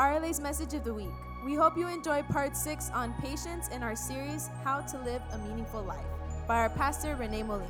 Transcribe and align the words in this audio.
RLA's 0.00 0.40
message 0.40 0.72
of 0.72 0.82
the 0.82 0.94
week. 0.94 1.12
We 1.44 1.54
hope 1.54 1.76
you 1.76 1.86
enjoy 1.86 2.22
part 2.22 2.56
six 2.56 2.88
on 2.94 3.12
patience 3.20 3.68
in 3.68 3.82
our 3.82 3.94
series, 3.94 4.48
How 4.64 4.80
to 4.80 4.98
Live 5.00 5.20
a 5.30 5.36
Meaningful 5.46 5.82
Life, 5.82 6.06
by 6.48 6.56
our 6.56 6.70
pastor, 6.70 7.16
Rene 7.16 7.42
Molina. 7.42 7.68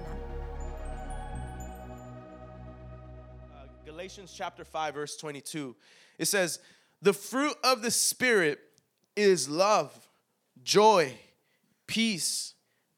Uh, 3.53 3.67
Galatians 3.85 4.33
chapter 4.33 4.65
5, 4.65 4.95
verse 4.95 5.17
22. 5.17 5.75
It 6.19 6.27
says, 6.27 6.61
The 7.03 7.13
fruit 7.13 7.57
of 7.65 7.83
the 7.83 7.91
Spirit 7.91 8.61
is 9.17 9.49
love, 9.49 10.09
joy, 10.63 11.15
peace, 11.89 12.55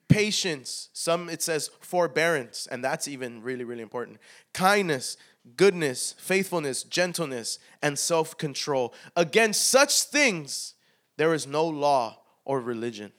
patience. 0.08 0.90
Some 0.92 1.30
it 1.30 1.40
says 1.40 1.70
forbearance, 1.80 2.68
and 2.70 2.84
that's 2.84 3.08
even 3.08 3.40
really, 3.40 3.64
really 3.64 3.82
important. 3.82 4.18
Kindness, 4.52 5.16
goodness, 5.56 6.14
faithfulness, 6.18 6.82
gentleness, 6.82 7.58
and 7.82 7.98
self 7.98 8.36
control. 8.38 8.94
Against 9.16 9.68
such 9.68 10.02
things, 10.02 10.74
there 11.16 11.34
is 11.34 11.46
no 11.46 11.66
law 11.66 12.18
or 12.44 12.60
religion. 12.60 13.12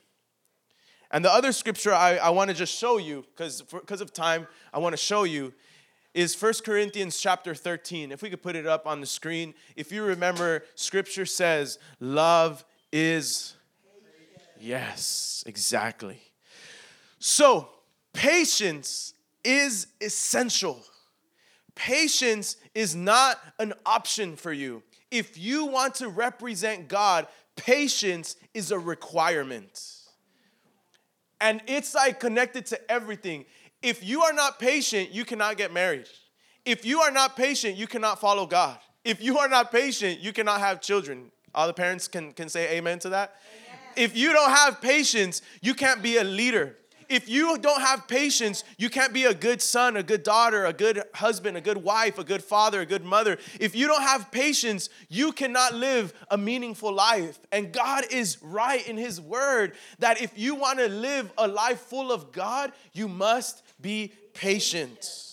And 1.11 1.23
the 1.23 1.31
other 1.31 1.51
scripture 1.51 1.93
I, 1.93 2.17
I 2.17 2.29
want 2.31 2.49
to 2.49 2.55
just 2.55 2.75
show 2.75 2.97
you, 2.97 3.25
because 3.35 3.61
because 3.61 4.01
of 4.01 4.13
time, 4.13 4.47
I 4.73 4.79
want 4.79 4.93
to 4.93 4.97
show 4.97 5.23
you, 5.23 5.53
is 6.13 6.39
1 6.39 6.53
Corinthians 6.65 7.19
chapter 7.19 7.55
13. 7.55 8.11
If 8.11 8.21
we 8.21 8.29
could 8.29 8.41
put 8.41 8.55
it 8.55 8.67
up 8.67 8.87
on 8.87 9.01
the 9.01 9.07
screen. 9.07 9.53
If 9.75 9.91
you 9.91 10.03
remember, 10.03 10.63
scripture 10.75 11.25
says, 11.25 11.79
love 11.99 12.63
is. 12.91 13.55
Yes, 14.59 15.43
exactly. 15.45 16.21
So, 17.19 17.69
patience 18.13 19.13
is 19.43 19.87
essential. 19.99 20.83
Patience 21.75 22.57
is 22.75 22.95
not 22.95 23.39
an 23.59 23.73
option 23.85 24.35
for 24.35 24.53
you. 24.53 24.83
If 25.11 25.37
you 25.37 25.65
want 25.65 25.95
to 25.95 26.09
represent 26.09 26.87
God, 26.87 27.27
patience 27.55 28.35
is 28.53 28.71
a 28.71 28.79
requirement. 28.79 29.81
And 31.41 31.61
it's 31.67 31.93
like 31.93 32.19
connected 32.19 32.65
to 32.67 32.91
everything. 32.91 33.45
If 33.81 34.03
you 34.03 34.21
are 34.21 34.33
not 34.33 34.59
patient, 34.59 35.11
you 35.11 35.25
cannot 35.25 35.57
get 35.57 35.73
married. 35.73 36.07
If 36.65 36.85
you 36.85 37.01
are 37.01 37.11
not 37.11 37.35
patient, 37.35 37.75
you 37.75 37.87
cannot 37.87 38.21
follow 38.21 38.45
God. 38.45 38.79
If 39.03 39.21
you 39.21 39.37
are 39.39 39.49
not 39.49 39.71
patient, 39.71 40.21
you 40.21 40.31
cannot 40.31 40.61
have 40.61 40.79
children. 40.79 41.31
All 41.53 41.67
the 41.67 41.73
parents 41.73 42.07
can, 42.07 42.31
can 42.31 42.47
say 42.47 42.77
amen 42.77 42.99
to 42.99 43.09
that. 43.09 43.35
Amen. 43.67 43.79
If 43.97 44.15
you 44.15 44.31
don't 44.31 44.51
have 44.51 44.81
patience, 44.81 45.41
you 45.61 45.73
can't 45.73 46.01
be 46.01 46.17
a 46.17 46.23
leader 46.23 46.77
if 47.09 47.29
you 47.29 47.57
don't 47.57 47.81
have 47.81 48.07
patience, 48.07 48.63
you 48.77 48.89
can't 48.89 49.13
be 49.13 49.25
a 49.25 49.33
good 49.33 49.61
son, 49.61 49.97
a 49.97 50.03
good 50.03 50.23
daughter, 50.23 50.65
a 50.65 50.73
good 50.73 51.03
husband, 51.13 51.57
a 51.57 51.61
good 51.61 51.77
wife, 51.77 52.17
a 52.17 52.23
good 52.23 52.43
father, 52.43 52.81
a 52.81 52.85
good 52.85 53.03
mother. 53.03 53.37
If 53.59 53.75
you 53.75 53.87
don't 53.87 54.01
have 54.01 54.31
patience, 54.31 54.89
you 55.09 55.31
cannot 55.31 55.73
live 55.73 56.13
a 56.29 56.37
meaningful 56.37 56.93
life. 56.93 57.39
And 57.51 57.71
God 57.71 58.05
is 58.11 58.37
right 58.41 58.85
in 58.87 58.97
His 58.97 59.19
word 59.19 59.73
that 59.99 60.21
if 60.21 60.37
you 60.37 60.55
want 60.55 60.79
to 60.79 60.87
live 60.87 61.31
a 61.37 61.47
life 61.47 61.79
full 61.79 62.11
of 62.11 62.31
God, 62.31 62.71
you 62.93 63.07
must 63.07 63.63
be 63.81 64.11
patient. 64.33 65.23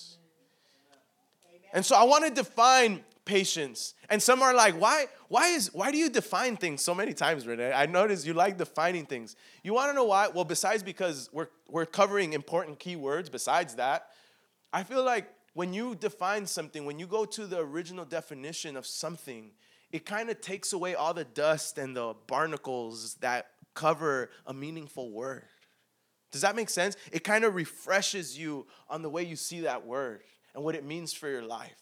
And 1.73 1.85
so 1.85 1.97
I 1.97 2.05
want 2.05 2.25
to 2.25 2.31
define 2.31 3.05
patience. 3.25 3.95
And 4.09 4.23
some 4.23 4.43
are 4.43 4.55
like, 4.55 4.75
why, 4.81 5.07
why, 5.29 5.49
is, 5.49 5.73
why 5.73 5.91
do 5.91 5.99
you 5.99 6.11
define 6.11 6.57
things 6.57 6.83
so 6.83 6.95
many 6.95 7.13
times, 7.13 7.47
Rene? 7.47 7.73
I 7.73 7.87
notice 7.87 8.27
you 8.27 8.35
like 8.35 8.59
defining 8.59 9.07
things. 9.07 9.37
You 9.63 9.75
want 9.75 9.91
to 9.91 9.95
know 9.95 10.05
why? 10.05 10.29
Well, 10.29 10.45
besides 10.45 10.83
because 10.83 11.29
we're, 11.33 11.49
we're 11.69 11.87
covering 11.87 12.33
important 12.33 12.79
key 12.79 12.97
words, 12.97 13.29
besides 13.29 13.75
that, 13.77 14.07
I 14.73 14.83
feel 14.83 15.05
like 15.05 15.29
when 15.55 15.73
you 15.73 15.95
define 15.95 16.47
something, 16.47 16.85
when 16.85 16.99
you 16.99 17.07
go 17.07 17.25
to 17.25 17.47
the 17.47 17.59
original 17.59 18.05
definition 18.05 18.77
of 18.77 18.87
something, 18.87 19.51
it 19.93 20.07
kind 20.07 20.31
of 20.31 20.41
takes 20.41 20.73
away 20.73 20.95
all 20.95 21.15
the 21.15 21.25
dust 21.25 21.79
and 21.79 21.97
the 21.97 22.15
barnacles 22.27 23.15
that 23.21 23.47
cover 23.75 24.31
a 24.47 24.55
meaningful 24.55 25.11
word. 25.11 25.45
Does 26.31 26.43
that 26.43 26.55
make 26.55 26.71
sense? 26.71 26.97
It 27.13 27.25
kind 27.25 27.45
of 27.45 27.55
refreshes 27.55 28.39
you 28.39 28.67
on 28.89 29.03
the 29.03 29.11
way 29.11 29.25
you 29.25 29.37
see 29.37 29.61
that 29.61 29.85
word 29.85 30.23
and 30.55 30.63
what 30.63 30.75
it 30.75 30.85
means 30.85 31.13
for 31.13 31.29
your 31.29 31.43
life. 31.43 31.80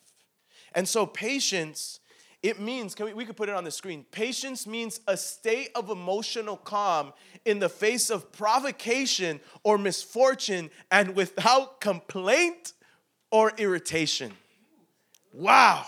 And 0.78 0.86
so 0.86 1.06
patience, 1.06 1.98
it 2.40 2.60
means, 2.60 2.94
can 2.94 3.06
we, 3.06 3.12
we 3.12 3.24
could 3.24 3.36
put 3.36 3.48
it 3.48 3.56
on 3.56 3.64
the 3.64 3.70
screen. 3.72 4.06
Patience 4.12 4.64
means 4.64 5.00
a 5.08 5.16
state 5.16 5.70
of 5.74 5.90
emotional 5.90 6.56
calm 6.56 7.12
in 7.44 7.58
the 7.58 7.68
face 7.68 8.10
of 8.10 8.30
provocation 8.30 9.40
or 9.64 9.76
misfortune 9.76 10.70
and 10.92 11.16
without 11.16 11.80
complaint 11.80 12.74
or 13.32 13.52
irritation. 13.58 14.30
Wow. 15.32 15.84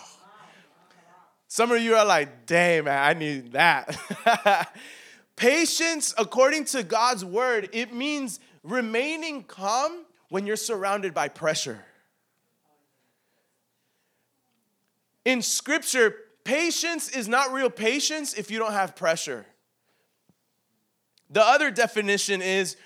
Some 1.46 1.70
of 1.70 1.80
you 1.80 1.94
are 1.94 2.04
like, 2.04 2.46
dang, 2.46 2.82
man, 2.86 3.00
I 3.00 3.12
need 3.16 3.52
that. 3.52 4.74
Patience, 5.36 6.12
according 6.18 6.64
to 6.64 6.82
God's 6.82 7.24
word, 7.24 7.68
it 7.72 7.94
means 7.94 8.40
remaining 8.64 9.44
calm 9.44 10.04
when 10.30 10.48
you're 10.48 10.56
surrounded 10.56 11.14
by 11.14 11.28
pressure. 11.28 11.84
In 15.24 15.42
scripture, 15.42 16.14
patience 16.44 17.08
is 17.08 17.28
not 17.28 17.52
real 17.52 17.70
patience 17.70 18.34
if 18.34 18.50
you 18.50 18.58
don't 18.58 18.72
have 18.72 18.96
pressure. 18.96 19.46
The 21.30 21.42
other 21.42 21.70
definition 21.70 22.42
is 22.42 22.76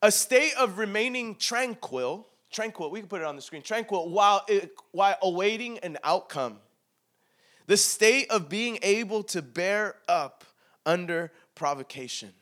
a 0.00 0.10
state 0.10 0.54
of 0.58 0.78
remaining 0.78 1.36
tranquil, 1.36 2.26
tranquil, 2.50 2.90
we 2.90 3.00
can 3.00 3.08
put 3.08 3.20
it 3.20 3.26
on 3.26 3.36
the 3.36 3.42
screen, 3.42 3.62
tranquil, 3.62 4.10
while, 4.10 4.44
it, 4.48 4.72
while 4.90 5.16
awaiting 5.22 5.78
an 5.78 5.98
outcome. 6.02 6.58
The 7.66 7.76
state 7.76 8.28
of 8.30 8.48
being 8.48 8.78
able 8.82 9.22
to 9.24 9.40
bear 9.40 9.96
up 10.08 10.44
under 10.84 11.30
provocation. 11.54 12.32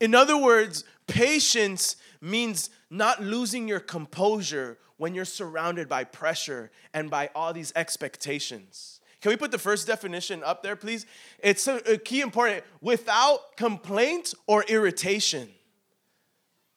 In 0.00 0.14
other 0.14 0.36
words, 0.36 0.84
patience 1.06 1.96
means 2.22 2.70
not 2.88 3.22
losing 3.22 3.68
your 3.68 3.80
composure 3.80 4.78
when 5.00 5.14
you're 5.14 5.24
surrounded 5.24 5.88
by 5.88 6.04
pressure 6.04 6.70
and 6.92 7.08
by 7.08 7.30
all 7.34 7.54
these 7.54 7.72
expectations. 7.74 9.00
Can 9.22 9.30
we 9.30 9.36
put 9.36 9.50
the 9.50 9.58
first 9.58 9.86
definition 9.86 10.42
up 10.44 10.62
there, 10.62 10.76
please? 10.76 11.06
It's 11.38 11.66
a, 11.66 11.76
a 11.90 11.96
key 11.96 12.20
important 12.20 12.64
without 12.82 13.56
complaint 13.56 14.34
or 14.46 14.62
irritation. 14.64 15.48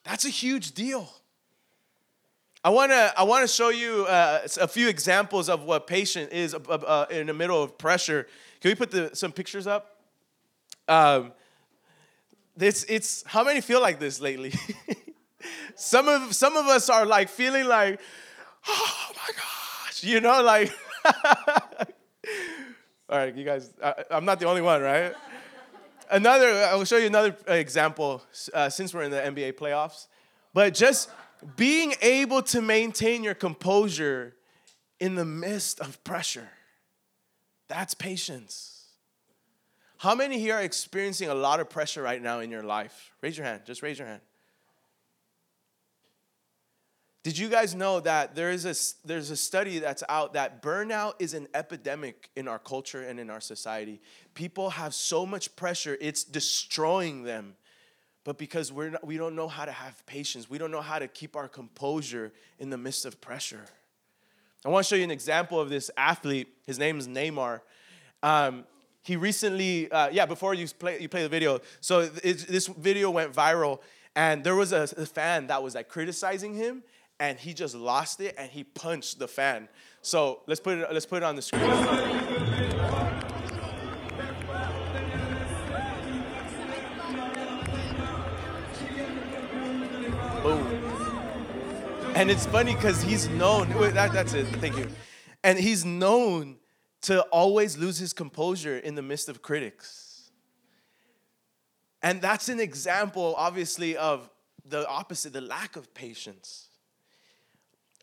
That's 0.06 0.24
a 0.24 0.30
huge 0.30 0.72
deal. 0.72 1.10
I 2.64 2.70
wanna, 2.70 3.12
I 3.18 3.24
wanna 3.24 3.48
show 3.48 3.68
you 3.68 4.06
uh, 4.06 4.48
a 4.62 4.70
few 4.70 4.88
examples 4.88 5.50
of 5.50 5.64
what 5.64 5.86
patient 5.86 6.32
is 6.32 6.56
uh, 6.56 7.06
in 7.10 7.28
the 7.28 7.34
middle 7.34 7.62
of 7.62 7.78
pressure. 7.78 8.26
Can 8.62 8.72
we 8.72 8.76
put 8.76 8.90
the, 8.90 9.14
some 9.14 9.34
pictures 9.34 9.68
up? 9.68 9.98
Um, 10.88 11.34
this, 12.56 12.86
it's, 12.88 13.26
how 13.26 13.44
many 13.44 13.60
feel 13.60 13.82
like 13.82 14.00
this 14.00 14.22
lately? 14.22 14.54
some 15.76 16.08
of 16.08 16.36
some 16.36 16.58
of 16.58 16.68
us 16.68 16.90
are 16.90 17.06
like 17.06 17.30
feeling 17.30 17.66
like, 17.66 18.00
oh 18.68 19.12
my 19.16 19.34
gosh, 19.36 20.04
you 20.04 20.20
know, 20.20 20.42
like. 20.42 20.72
All 23.10 23.20
right, 23.20 23.36
you 23.36 23.44
guys, 23.44 23.72
I, 23.84 24.06
am 24.12 24.26
not 24.26 24.40
the 24.40 24.48
only 24.48 24.62
one, 24.62 24.82
right? 24.82 25.14
Another, 26.10 26.50
I 26.64 26.74
will 26.76 26.86
show 26.86 26.98
you 26.98 27.08
another 27.08 27.36
example 27.48 28.24
uh, 28.54 28.70
since 28.70 28.94
we're 28.94 29.04
in 29.04 29.12
the 29.12 29.18
NBA 29.18 29.54
playoffs. 29.54 30.08
But 30.54 30.74
just 30.74 31.10
being 31.56 31.94
able 32.02 32.42
to 32.44 32.62
maintain 32.62 33.24
your 33.24 33.34
composure 33.34 34.36
in 35.00 35.16
the 35.16 35.26
midst 35.26 35.80
of 35.80 36.04
pressure, 36.04 36.50
that's 37.68 37.94
patience. 37.94 38.86
How 39.98 40.16
many 40.16 40.40
here 40.40 40.56
are 40.56 40.62
experiencing 40.62 41.30
a 41.30 41.36
lot 41.36 41.60
of 41.60 41.70
pressure 41.70 42.02
right 42.02 42.22
now 42.22 42.40
in 42.40 42.52
your 42.52 42.64
life? 42.64 43.12
Raise 43.22 43.38
your 43.38 43.46
hand, 43.46 43.62
just 43.66 43.82
raise 43.82 44.00
your 44.00 44.08
hand. 44.08 44.22
Did 47.24 47.38
you 47.38 47.48
guys 47.48 47.74
know 47.74 48.02
that 48.02 48.36
there 48.36 48.52
is 48.52 48.66
a, 48.66 49.08
there's 49.08 49.32
a 49.32 49.38
study 49.38 49.80
that's 49.80 50.04
out 50.10 50.34
that 50.34 50.62
burnout 50.62 51.14
is 51.20 51.34
an 51.34 51.48
epidemic 51.54 52.30
in 52.36 52.50
our 52.50 52.60
culture 52.60 53.02
and 53.02 53.18
in 53.18 53.30
our 53.30 53.40
society? 53.40 54.02
People 54.34 54.72
have 54.72 54.94
so 54.94 55.26
much 55.26 55.56
pressure, 55.56 55.98
it's 56.02 56.26
destroying 56.26 57.24
them. 57.24 57.56
But 58.26 58.38
because 58.38 58.74
we're 58.74 58.90
not, 58.90 59.08
we 59.08 59.18
don't 59.18 59.36
know 59.36 59.48
how 59.48 59.64
to 59.64 59.72
have 59.72 60.06
patience, 60.06 60.50
we 60.50 60.58
don't 60.58 60.72
know 60.72 60.82
how 60.82 61.00
to 61.00 61.08
keep 61.08 61.38
our 61.38 61.48
composure 61.48 62.34
in 62.60 62.70
the 62.70 62.78
midst 62.78 63.06
of 63.06 63.22
pressure. 63.22 63.66
I 64.66 64.70
want 64.70 64.86
to 64.86 64.90
show 64.90 64.98
you 64.98 65.04
an 65.06 65.12
example 65.12 65.60
of 65.60 65.70
this 65.70 65.90
athlete. 65.96 66.50
His 66.66 66.78
name 66.78 67.00
is 67.00 67.08
Neymar. 67.08 67.62
Um, 68.22 68.66
he 69.02 69.16
recently, 69.16 69.90
uh, 69.92 70.10
yeah, 70.10 70.26
before 70.26 70.54
you 70.54 70.68
play, 70.68 71.00
you 71.00 71.10
play 71.10 71.24
the 71.24 71.30
video, 71.30 71.60
so 71.80 72.06
this 72.06 72.68
video 72.68 73.12
went 73.12 73.34
viral, 73.34 73.80
and 74.16 74.44
there 74.44 74.56
was 74.56 74.72
a, 74.72 74.84
a 74.98 75.06
fan 75.06 75.48
that 75.48 75.62
was 75.62 75.76
like 75.76 75.90
criticizing 75.90 76.54
him, 76.54 76.84
and 77.20 77.40
he 77.40 77.54
just 77.54 77.76
lost 77.76 78.20
it 78.20 78.36
and 78.38 78.50
he 78.50 78.64
punched 78.64 79.20
the 79.20 79.28
fan. 79.28 79.70
So 80.02 80.42
let's 80.48 80.60
put 80.60 80.78
it, 80.78 80.88
let's 80.92 81.06
put 81.06 81.18
it 81.18 81.24
on 81.24 81.36
the 81.36 81.42
screen. 81.42 81.62
Boom. 90.42 90.84
And 92.16 92.30
it's 92.30 92.46
funny 92.46 92.76
because 92.76 93.02
he's 93.02 93.30
known, 93.30 93.70
that, 93.94 94.12
that's 94.12 94.34
it, 94.34 94.46
thank 94.58 94.78
you. 94.78 94.88
And 95.44 95.58
he's 95.58 95.84
known 95.84 96.58
to 97.04 97.22
always 97.24 97.78
lose 97.78 97.98
his 97.98 98.14
composure 98.14 98.78
in 98.78 98.96
the 98.96 99.02
midst 99.02 99.30
of 99.30 99.42
critics. 99.42 100.32
And 102.02 102.22
that's 102.22 102.50
an 102.50 102.60
example, 102.60 103.34
obviously, 103.38 103.96
of 103.96 104.30
the 104.66 104.88
opposite, 104.88 105.34
the 105.34 105.42
lack 105.42 105.76
of 105.76 105.94
patience. 105.94 106.70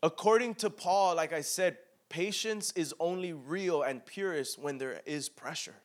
According 0.03 0.55
to 0.55 0.69
Paul, 0.69 1.15
like 1.15 1.33
I 1.33 1.41
said, 1.41 1.77
patience 2.09 2.73
is 2.75 2.93
only 2.99 3.33
real 3.33 3.83
and 3.83 4.05
purest 4.05 4.59
when 4.59 4.77
there 4.77 5.01
is 5.05 5.29
pressure. 5.29 5.75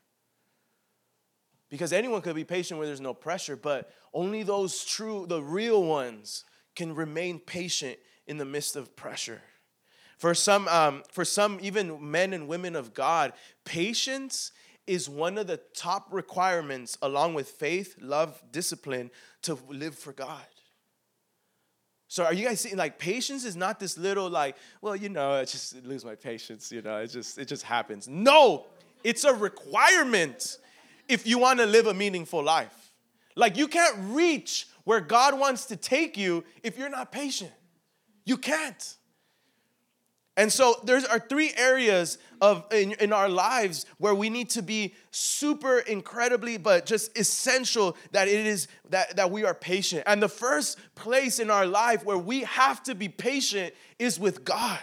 Because 1.69 1.93
anyone 1.93 2.21
could 2.21 2.37
be 2.37 2.45
patient 2.45 2.79
where 2.79 2.87
there's 2.87 3.01
no 3.01 3.15
pressure, 3.15 3.57
but 3.57 3.91
only 4.15 4.43
those 4.43 4.85
true, 4.85 5.27
the 5.29 5.43
real 5.43 5.83
ones, 5.83 6.45
can 6.75 6.95
remain 6.95 7.39
patient 7.39 7.99
in 8.27 8.39
the 8.39 8.45
midst 8.45 8.77
of 8.77 8.95
pressure. 8.97 9.43
For 10.19 10.35
some, 10.35 10.67
um, 10.69 11.03
for 11.13 11.25
some, 11.25 11.59
even 11.61 12.11
men 12.11 12.33
and 12.33 12.49
women 12.49 12.77
of 12.77 12.95
God, 12.95 13.33
patience 13.65 14.53
is 14.87 15.09
one 15.09 15.37
of 15.37 15.47
the 15.47 15.61
top 15.75 16.07
requirements, 16.11 16.97
along 17.03 17.35
with 17.35 17.49
faith, 17.49 17.97
love, 18.01 18.43
discipline, 18.53 19.11
to 19.43 19.59
live 19.69 19.95
for 19.95 20.13
God. 20.13 20.47
So 22.09 22.25
are 22.25 22.33
you 22.33 22.47
guys 22.47 22.61
seeing 22.61 22.77
like 22.77 22.99
patience 22.99 23.45
is 23.45 23.57
not 23.57 23.81
this 23.81 23.99
little 23.99 24.31
like, 24.31 24.57
well, 24.81 24.95
you 24.95 25.09
know, 25.09 25.33
I 25.33 25.45
just 25.45 25.83
lose 25.85 26.05
my 26.05 26.15
patience, 26.15 26.71
you 26.71 26.83
know, 26.83 26.99
it 26.99 27.09
just 27.09 27.39
it 27.39 27.47
just 27.49 27.65
happens. 27.65 28.07
No, 28.07 28.67
it's 29.03 29.25
a 29.25 29.35
requirement 29.35 30.59
if 31.09 31.27
you 31.27 31.39
want 31.39 31.59
to 31.59 31.67
live 31.67 31.87
a 31.87 31.95
meaningful 31.95 32.43
life. 32.43 32.93
Like 33.35 33.57
you 33.57 33.69
can't 33.69 33.97
reach 34.15 34.67
where 34.85 35.01
God 35.01 35.39
wants 35.39 35.67
to 35.67 35.77
take 35.77 36.17
you 36.17 36.45
if 36.63 36.79
you're 36.79 36.89
not 36.89 37.11
patient. 37.11 37.53
You 38.25 38.37
can't. 38.37 38.97
And 40.37 40.53
so 40.53 40.81
there 40.85 41.01
are 41.11 41.19
three 41.19 41.53
areas 41.57 42.19
of 42.43 42.67
in, 42.71 42.93
in 42.93 43.13
our 43.13 43.29
lives 43.29 43.87
where 43.97 44.15
we 44.15 44.29
need 44.29 44.51
to 44.51 44.63
be 44.63 44.95
super 45.11 45.79
incredibly 45.79 46.59
but 46.59 46.85
just 46.85 47.17
essential 47.19 47.97
that 48.13 48.29
it 48.29 48.47
is 48.47 48.69
that, 48.91 49.17
that 49.17 49.31
we 49.31 49.45
are 49.45 49.55
patient. 49.55 50.03
And 50.07 50.23
the 50.23 50.29
first 50.29 50.79
place 50.95 51.39
in 51.39 51.51
our 51.51 51.67
life 51.67 52.05
where 52.05 52.19
we 52.19 52.41
have 52.43 52.83
to 52.83 52.95
be 52.95 53.09
patient 53.09 53.73
is 53.99 54.21
with 54.21 54.45
God. 54.45 54.79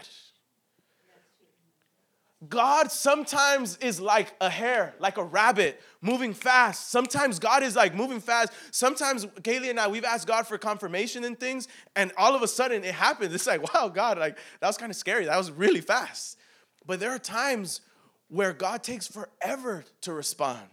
God 2.49 2.91
sometimes 2.91 3.77
is 3.77 3.99
like 3.99 4.33
a 4.41 4.49
hare, 4.49 4.95
like 4.99 5.17
a 5.17 5.23
rabbit, 5.23 5.81
moving 6.01 6.33
fast. 6.33 6.89
Sometimes 6.89 7.39
God 7.39 7.63
is 7.63 7.75
like 7.75 7.93
moving 7.93 8.19
fast. 8.19 8.51
Sometimes 8.71 9.25
Kaylee 9.25 9.69
and 9.69 9.79
I, 9.79 9.87
we've 9.87 10.03
asked 10.03 10.27
God 10.27 10.47
for 10.47 10.57
confirmation 10.57 11.23
and 11.23 11.39
things, 11.39 11.67
and 11.95 12.11
all 12.17 12.35
of 12.35 12.41
a 12.41 12.47
sudden 12.47 12.83
it 12.83 12.95
happens. 12.95 13.33
It's 13.33 13.47
like, 13.47 13.73
wow, 13.73 13.87
God, 13.87 14.17
like 14.17 14.37
that 14.59 14.67
was 14.67 14.77
kind 14.77 14.89
of 14.89 14.95
scary. 14.95 15.25
That 15.25 15.37
was 15.37 15.51
really 15.51 15.81
fast. 15.81 16.37
But 16.85 16.99
there 16.99 17.11
are 17.11 17.19
times 17.19 17.81
where 18.29 18.51
God 18.51 18.83
takes 18.83 19.07
forever 19.07 19.85
to 20.01 20.13
respond. 20.13 20.67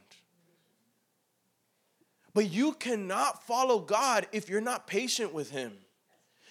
But 2.33 2.51
you 2.51 2.73
cannot 2.73 3.45
follow 3.47 3.81
God 3.81 4.27
if 4.33 4.49
you're 4.49 4.61
not 4.61 4.87
patient 4.87 5.35
with 5.35 5.51
Him. 5.51 5.73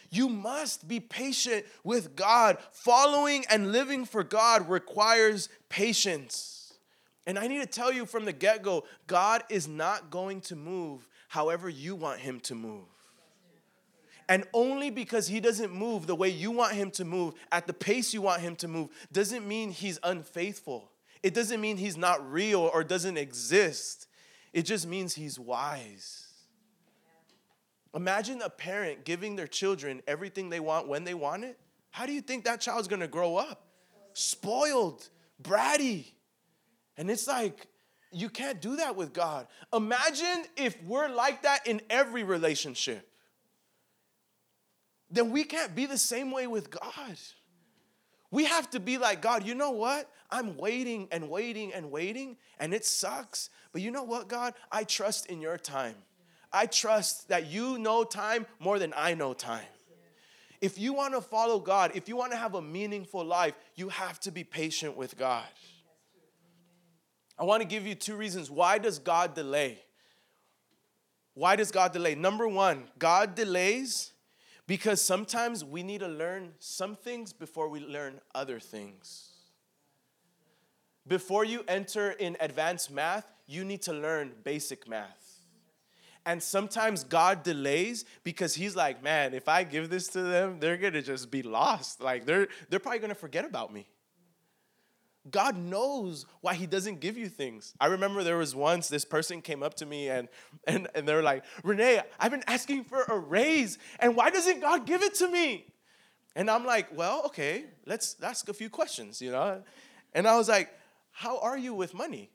You 0.10 0.30
must 0.30 0.88
be 0.88 1.00
patient 1.00 1.66
with 1.84 2.16
God. 2.16 2.58
Following 2.72 3.46
and 3.50 3.72
living 3.72 4.06
for 4.06 4.24
God 4.24 4.70
requires 4.70 5.50
patience. 5.70 6.74
And 7.26 7.38
I 7.38 7.48
need 7.48 7.62
to 7.62 7.68
tell 7.68 7.92
you 7.92 8.06
from 8.06 8.26
the 8.26 8.34
get 8.34 8.64
go 8.64 8.86
God 9.06 9.44
is 9.50 9.68
not 9.68 10.10
going 10.10 10.42
to 10.42 10.56
move 10.56 11.08
however 11.28 11.70
you 11.70 11.96
want 11.96 12.20
Him 12.20 12.40
to 12.42 12.56
move. 12.56 12.86
And 14.28 14.44
only 14.54 14.90
because 14.90 15.28
He 15.28 15.40
doesn't 15.40 15.74
move 15.74 16.08
the 16.08 16.16
way 16.16 16.30
you 16.30 16.52
want 16.52 16.74
Him 16.74 16.92
to 16.92 17.06
move, 17.06 17.36
at 17.52 17.68
the 17.68 17.74
pace 17.74 18.14
you 18.14 18.22
want 18.22 18.42
Him 18.42 18.56
to 18.58 18.68
move, 18.68 18.90
doesn't 19.12 19.48
mean 19.48 19.72
He's 19.72 20.00
unfaithful. 20.04 20.92
It 21.22 21.34
doesn't 21.34 21.62
mean 21.62 21.78
He's 21.78 21.98
not 21.98 22.32
real 22.32 22.62
or 22.62 22.84
doesn't 22.84 23.18
exist. 23.18 24.08
It 24.54 24.64
just 24.64 24.88
means 24.88 25.14
He's 25.14 25.40
wise. 25.40 26.29
Imagine 27.96 28.42
a 28.42 28.50
parent 28.50 29.04
giving 29.04 29.36
their 29.36 29.48
children 29.48 30.02
everything 30.08 30.50
they 30.50 30.60
want 30.60 30.88
when 30.88 31.04
they 31.04 31.14
want 31.14 31.44
it. 31.44 31.60
How 31.92 32.06
do 32.06 32.14
you 32.14 32.22
think 32.22 32.46
that 32.46 32.62
child's 32.62 32.88
gonna 32.88 33.08
grow 33.08 33.36
up? 33.36 33.68
Spoiled, 34.14 35.10
bratty. 35.42 36.12
And 36.98 37.10
it's 37.10 37.28
like, 37.28 37.68
you 38.12 38.30
can't 38.30 38.62
do 38.62 38.78
that 38.78 38.96
with 38.96 39.14
God. 39.14 39.48
Imagine 39.74 40.46
if 40.56 40.82
we're 40.84 41.10
like 41.10 41.44
that 41.44 41.68
in 41.68 41.82
every 41.90 42.24
relationship. 42.24 43.08
Then 45.12 45.32
we 45.32 45.44
can't 45.44 45.76
be 45.76 45.86
the 45.86 45.98
same 45.98 46.32
way 46.32 46.48
with 46.48 46.70
God. 46.70 47.18
We 48.32 48.46
have 48.46 48.70
to 48.72 48.80
be 48.80 48.98
like, 48.98 49.22
God, 49.22 49.46
you 49.46 49.56
know 49.56 49.72
what? 49.72 50.10
I'm 50.30 50.56
waiting 50.58 51.08
and 51.12 51.30
waiting 51.30 51.74
and 51.74 51.90
waiting, 51.90 52.38
and 52.60 52.74
it 52.74 52.86
sucks. 52.86 53.50
But 53.72 53.82
you 53.82 53.90
know 53.90 54.04
what, 54.04 54.28
God? 54.28 54.54
I 54.72 54.84
trust 54.84 55.26
in 55.26 55.42
your 55.42 55.58
time. 55.58 55.96
I 56.52 56.66
trust 56.66 57.30
that 57.30 57.48
you 57.48 57.78
know 57.78 58.04
time 58.04 58.46
more 58.60 58.80
than 58.80 58.94
I 58.96 59.14
know 59.14 59.34
time. 59.34 59.62
If 60.62 60.78
you 60.78 60.94
want 60.94 61.14
to 61.14 61.22
follow 61.22 61.60
God, 61.60 61.92
if 61.96 62.10
you 62.10 62.18
want 62.18 62.32
to 62.32 62.38
have 62.38 62.56
a 62.56 62.62
meaningful 62.62 63.24
life, 63.24 63.54
you 63.76 63.90
have 63.90 64.20
to 64.22 64.32
be 64.32 64.44
patient 64.44 64.98
with 64.98 65.18
God. 65.18 65.46
I 67.38 67.44
want 67.44 67.62
to 67.62 67.68
give 67.68 67.88
you 67.88 67.96
two 67.96 68.16
reasons 68.16 68.52
why 68.52 68.78
does 68.78 69.00
God 69.00 69.34
delay? 69.34 69.80
Why 71.34 71.56
does 71.56 71.72
God 71.72 71.94
delay? 71.94 72.16
Number 72.16 72.48
1, 72.48 72.90
God 72.98 73.36
delays 73.36 74.12
because 74.68 75.02
sometimes 75.02 75.64
we 75.64 75.82
need 75.82 76.02
to 76.02 76.08
learn 76.08 76.52
some 76.60 76.96
things 76.96 77.32
before 77.32 77.70
we 77.70 77.80
learn 77.80 78.20
other 78.36 78.60
things. 78.60 79.30
Before 81.08 81.46
you 81.46 81.64
enter 81.68 82.12
in 82.12 82.36
advanced 82.40 82.92
math, 82.92 83.26
you 83.48 83.64
need 83.64 83.82
to 83.84 83.94
learn 83.94 84.34
basic 84.44 84.88
math. 84.88 85.19
And 86.30 86.44
sometimes 86.44 87.04
God 87.04 87.42
delays 87.42 88.06
because 88.24 88.54
He's 88.54 88.76
like, 88.76 89.02
man, 89.02 89.34
if 89.34 89.50
I 89.50 89.64
give 89.64 89.90
this 89.90 90.10
to 90.10 90.22
them, 90.22 90.60
they're 90.60 90.78
gonna 90.78 91.02
just 91.02 91.32
be 91.32 91.42
lost. 91.42 92.02
Like 92.02 92.28
they're 92.28 92.48
they're 92.70 92.80
probably 92.80 93.00
gonna 93.00 93.16
forget 93.16 93.46
about 93.46 93.74
me. 93.74 93.88
God 95.32 95.58
knows 95.58 96.28
why 96.42 96.54
He 96.54 96.68
doesn't 96.68 97.00
give 97.00 97.18
you 97.18 97.30
things. 97.30 97.74
I 97.80 97.88
remember 97.88 98.24
there 98.24 98.38
was 98.38 98.54
once 98.54 98.90
this 98.90 99.06
person 99.06 99.42
came 99.42 99.64
up 99.64 99.74
to 99.76 99.88
me 99.88 100.10
and 100.10 100.30
and, 100.68 100.88
and 100.94 101.08
they 101.08 101.16
were 101.16 101.24
like, 101.24 101.46
Rene, 101.64 102.04
I've 102.20 102.30
been 102.30 102.44
asking 102.46 102.84
for 102.84 103.02
a 103.02 103.18
raise, 103.18 103.80
and 104.00 104.16
why 104.16 104.30
doesn't 104.30 104.60
God 104.60 104.86
give 104.86 105.02
it 105.02 105.16
to 105.16 105.28
me? 105.28 105.66
And 106.36 106.48
I'm 106.48 106.64
like, 106.64 106.96
well, 106.96 107.24
okay, 107.26 107.66
let's 107.88 108.16
ask 108.22 108.48
a 108.50 108.54
few 108.54 108.70
questions, 108.70 109.20
you 109.20 109.32
know? 109.32 109.64
And 110.14 110.28
I 110.28 110.38
was 110.38 110.48
like, 110.48 110.70
how 111.10 111.40
are 111.40 111.58
you 111.58 111.74
with 111.74 111.96
money? 111.96 112.30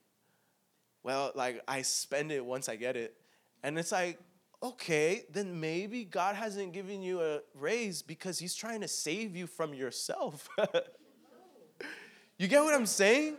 Well, 1.05 1.31
like 1.37 1.63
I 1.69 1.83
spend 1.83 2.33
it 2.33 2.45
once 2.45 2.69
I 2.69 2.75
get 2.75 2.97
it. 2.97 3.17
And 3.65 3.79
it's 3.79 3.93
like, 3.93 4.19
okay, 4.63 5.25
then 5.33 5.59
maybe 5.59 6.05
God 6.05 6.37
hasn't 6.37 6.75
given 6.75 7.03
you 7.03 7.23
a 7.23 7.41
raise 7.55 8.03
because 8.03 8.39
He's 8.39 8.55
trying 8.55 8.83
to 8.83 8.89
save 8.89 9.35
you 9.35 9.47
from 9.47 9.73
yourself. 9.73 10.47
you 12.39 12.47
get 12.47 12.63
what 12.63 12.75
I'm 12.75 12.87
saying? 12.87 13.37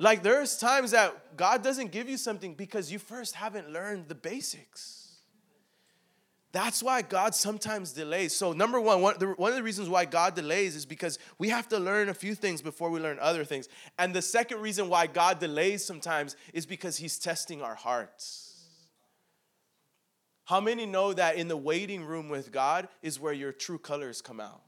Like, 0.00 0.24
there's 0.24 0.58
times 0.58 0.90
that 0.90 1.36
God 1.36 1.62
doesn't 1.62 1.92
give 1.92 2.08
you 2.08 2.16
something 2.16 2.54
because 2.54 2.90
you 2.90 2.98
first 2.98 3.36
haven't 3.36 3.70
learned 3.70 4.08
the 4.08 4.14
basics. 4.16 5.18
That's 6.52 6.82
why 6.82 7.02
God 7.02 7.32
sometimes 7.36 7.92
delays. 7.92 8.34
So, 8.34 8.52
number 8.52 8.80
one, 8.80 9.00
one, 9.02 9.14
of 9.14 9.20
the 9.56 9.62
reasons 9.62 9.88
why 9.88 10.06
God 10.06 10.34
delays 10.34 10.74
is 10.74 10.84
because 10.84 11.20
we 11.38 11.50
have 11.50 11.68
to 11.68 11.78
learn 11.78 12.08
a 12.08 12.14
few 12.14 12.34
things 12.34 12.62
before 12.62 12.90
we 12.90 12.98
learn 12.98 13.18
other 13.20 13.44
things. 13.44 13.68
And 13.96 14.12
the 14.12 14.22
second 14.22 14.60
reason 14.60 14.88
why 14.88 15.06
God 15.06 15.38
delays 15.38 15.84
sometimes 15.84 16.34
is 16.52 16.66
because 16.66 16.96
He's 16.96 17.16
testing 17.16 17.62
our 17.62 17.76
hearts. 17.76 18.49
How 20.50 20.60
many 20.60 20.84
know 20.84 21.12
that 21.12 21.36
in 21.36 21.46
the 21.46 21.56
waiting 21.56 22.04
room 22.04 22.28
with 22.28 22.50
God 22.50 22.88
is 23.02 23.20
where 23.20 23.32
your 23.32 23.52
true 23.52 23.78
colors 23.78 24.20
come 24.20 24.40
out? 24.40 24.62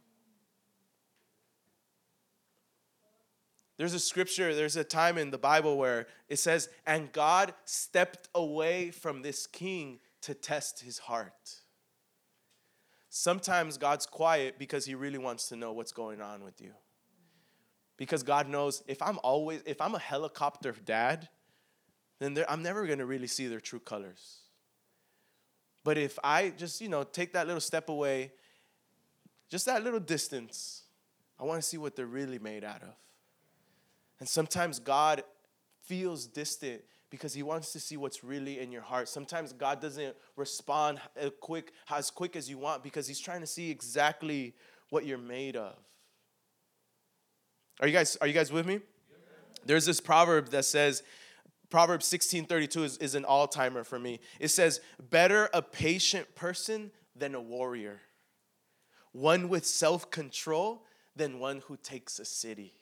There's 3.79 3.93
a 3.93 3.99
scripture, 3.99 4.55
there's 4.55 4.77
a 4.77 4.85
time 4.85 5.19
in 5.19 5.33
the 5.33 5.39
Bible 5.39 5.77
where 5.77 6.07
it 6.29 6.39
says, 6.39 6.69
and 6.87 7.11
God 7.11 7.53
stepped 7.65 8.29
away 8.33 8.93
from 8.93 9.23
this 9.23 9.49
king 9.49 9.99
to 10.21 10.35
test 10.35 10.83
his 10.83 10.99
heart. 10.99 11.57
Sometimes 13.09 13.77
God's 13.77 14.07
quiet 14.07 14.61
because 14.61 14.85
he 14.85 14.95
really 14.95 15.19
wants 15.19 15.49
to 15.49 15.57
know 15.57 15.73
what's 15.73 15.91
going 15.91 16.21
on 16.21 16.45
with 16.45 16.61
you. 16.61 16.75
Because 17.97 18.23
God 18.23 18.49
knows 18.49 18.85
if 18.87 19.03
I'm 19.03 19.19
always, 19.25 19.63
if 19.67 19.81
I'm 19.81 19.97
a 19.97 19.99
helicopter 19.99 20.77
dad, 20.85 21.29
then 22.21 22.39
I'm 22.49 22.63
never 22.63 22.87
gonna 22.87 23.05
really 23.05 23.27
see 23.27 23.49
their 23.49 23.59
true 23.59 23.81
colors. 23.81 24.42
But 25.85 25.99
if 25.99 26.19
I 26.23 26.51
just, 26.51 26.81
you 26.81 26.89
know, 26.89 27.03
take 27.03 27.33
that 27.33 27.47
little 27.47 27.61
step 27.61 27.89
away, 27.89 28.33
just 29.49 29.67
that 29.67 29.83
little 29.83 30.01
distance, 30.01 30.83
I 31.39 31.45
want 31.45 31.61
to 31.61 31.67
see 31.67 31.77
what 31.77 31.97
they're 31.97 32.07
really 32.07 32.39
made 32.39 32.65
out 32.65 32.83
of. 32.83 32.95
And 34.21 34.29
sometimes 34.29 34.79
God 34.79 35.25
feels 35.83 36.27
distant 36.27 36.83
because 37.11 37.35
he 37.35 37.43
wants 37.43 37.73
to 37.73 37.81
see 37.81 37.97
what's 37.97 38.25
really 38.25 38.61
in 38.61 38.73
your 38.73 38.83
heart. 38.83 39.09
Sometimes 39.09 39.53
God 39.53 39.81
doesn't 39.81 40.17
respond 40.37 41.01
uh, 41.21 41.29
quick 41.41 41.73
as 41.91 42.11
quick 42.11 42.37
as 42.37 42.49
you 42.49 42.57
want 42.57 42.83
because 42.83 43.07
he's 43.07 43.21
trying 43.21 43.41
to 43.41 43.47
see 43.47 43.71
exactly 43.71 44.55
what 44.89 45.05
you're 45.05 45.19
made 45.19 45.57
of. 45.57 45.75
Are 47.81 47.87
you 47.87 47.93
guys 47.93 48.17
are 48.21 48.27
you 48.27 48.33
guys 48.33 48.53
with 48.53 48.65
me? 48.65 48.81
There's 49.67 49.85
this 49.85 50.01
proverb 50.01 50.49
that 50.51 50.65
says, 50.65 51.03
Proverbs 51.73 52.07
16:32 52.13 52.85
is, 52.85 52.99
is 52.99 53.15
an 53.15 53.25
all-timer 53.25 53.83
for 53.83 53.99
me. 53.99 54.21
It 54.39 54.49
says, 54.49 54.83
better 55.01 55.49
a 55.55 55.63
patient 55.63 56.35
person 56.35 56.91
than 57.17 57.35
a 57.35 57.41
warrior. 57.41 58.03
One 59.13 59.49
with 59.49 59.65
self-control 59.65 60.85
than 61.17 61.39
one 61.39 61.63
who 61.69 61.79
takes 61.79 62.19
a 62.19 62.27
city. 62.27 62.75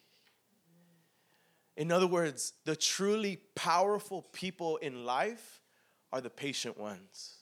In 1.77 1.93
other 1.93 2.09
words, 2.09 2.53
the 2.65 2.75
truly 2.75 3.39
powerful 3.55 4.23
people 4.33 4.79
in 4.79 5.05
life 5.05 5.63
are 6.13 6.21
the 6.21 6.29
patient 6.29 6.77
ones, 6.77 7.37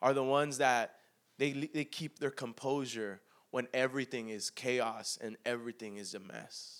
are 0.00 0.14
the 0.14 0.22
ones 0.22 0.58
that 0.58 0.94
they, 1.38 1.50
they 1.74 1.84
keep 1.84 2.20
their 2.20 2.30
composure 2.30 3.20
when 3.50 3.66
everything 3.74 4.28
is 4.28 4.48
chaos 4.48 5.18
and 5.20 5.36
everything 5.44 5.96
is 5.96 6.14
a 6.14 6.20
mess. 6.20 6.79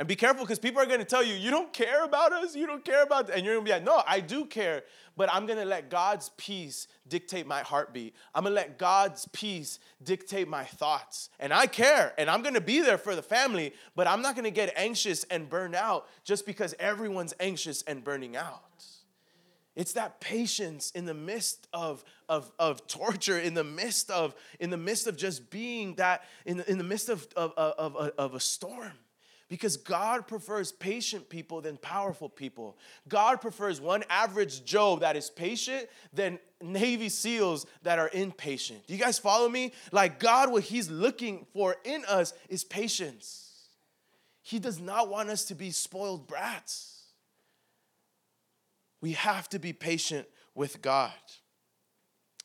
And 0.00 0.08
be 0.08 0.16
careful 0.16 0.44
because 0.46 0.58
people 0.58 0.80
are 0.80 0.86
going 0.86 1.00
to 1.00 1.04
tell 1.04 1.22
you, 1.22 1.34
you 1.34 1.50
don't 1.50 1.74
care 1.74 2.06
about 2.06 2.32
us, 2.32 2.56
you 2.56 2.66
don't 2.66 2.82
care 2.82 3.02
about, 3.02 3.28
and 3.28 3.44
you're 3.44 3.56
going 3.56 3.66
to 3.66 3.68
be 3.70 3.74
like, 3.74 3.84
no, 3.84 4.02
I 4.08 4.20
do 4.20 4.46
care, 4.46 4.84
but 5.14 5.28
I'm 5.30 5.44
going 5.44 5.58
to 5.58 5.66
let 5.66 5.90
God's 5.90 6.30
peace 6.38 6.88
dictate 7.06 7.46
my 7.46 7.60
heartbeat. 7.60 8.16
I'm 8.34 8.44
going 8.44 8.52
to 8.52 8.62
let 8.62 8.78
God's 8.78 9.28
peace 9.34 9.78
dictate 10.02 10.48
my 10.48 10.64
thoughts. 10.64 11.28
And 11.38 11.52
I 11.52 11.66
care, 11.66 12.14
and 12.16 12.30
I'm 12.30 12.40
going 12.40 12.54
to 12.54 12.62
be 12.62 12.80
there 12.80 12.96
for 12.96 13.14
the 13.14 13.20
family, 13.20 13.74
but 13.94 14.06
I'm 14.06 14.22
not 14.22 14.36
going 14.36 14.46
to 14.46 14.50
get 14.50 14.72
anxious 14.74 15.24
and 15.24 15.50
burn 15.50 15.74
out 15.74 16.08
just 16.24 16.46
because 16.46 16.74
everyone's 16.78 17.34
anxious 17.38 17.82
and 17.82 18.02
burning 18.02 18.38
out. 18.38 18.62
It's 19.76 19.92
that 19.92 20.18
patience 20.18 20.92
in 20.92 21.04
the 21.04 21.12
midst 21.12 21.68
of, 21.74 22.02
of, 22.26 22.50
of 22.58 22.86
torture, 22.86 23.38
in 23.38 23.52
the 23.52 23.64
midst 23.64 24.10
of, 24.10 24.34
in 24.60 24.70
the 24.70 24.78
midst 24.78 25.06
of 25.06 25.18
just 25.18 25.50
being 25.50 25.96
that, 25.96 26.24
in 26.46 26.56
the, 26.56 26.70
in 26.70 26.78
the 26.78 26.84
midst 26.84 27.10
of, 27.10 27.28
of, 27.36 27.52
of, 27.52 27.96
of 27.96 28.34
a 28.34 28.40
storm. 28.40 28.92
Because 29.50 29.76
God 29.76 30.28
prefers 30.28 30.70
patient 30.70 31.28
people 31.28 31.60
than 31.60 31.76
powerful 31.76 32.28
people. 32.28 32.78
God 33.08 33.40
prefers 33.40 33.80
one 33.80 34.04
average 34.08 34.64
Joe 34.64 34.96
that 35.00 35.16
is 35.16 35.28
patient 35.28 35.88
than 36.12 36.38
Navy 36.62 37.08
SEALs 37.08 37.66
that 37.82 37.98
are 37.98 38.08
impatient. 38.14 38.86
Do 38.86 38.94
you 38.94 39.00
guys 39.00 39.18
follow 39.18 39.48
me? 39.48 39.72
Like, 39.90 40.20
God, 40.20 40.52
what 40.52 40.62
He's 40.62 40.88
looking 40.88 41.46
for 41.52 41.74
in 41.84 42.04
us 42.04 42.32
is 42.48 42.62
patience. 42.62 43.66
He 44.40 44.60
does 44.60 44.80
not 44.80 45.10
want 45.10 45.30
us 45.30 45.44
to 45.46 45.56
be 45.56 45.72
spoiled 45.72 46.28
brats. 46.28 47.02
We 49.00 49.12
have 49.12 49.48
to 49.48 49.58
be 49.58 49.72
patient 49.72 50.28
with 50.54 50.80
God. 50.80 51.10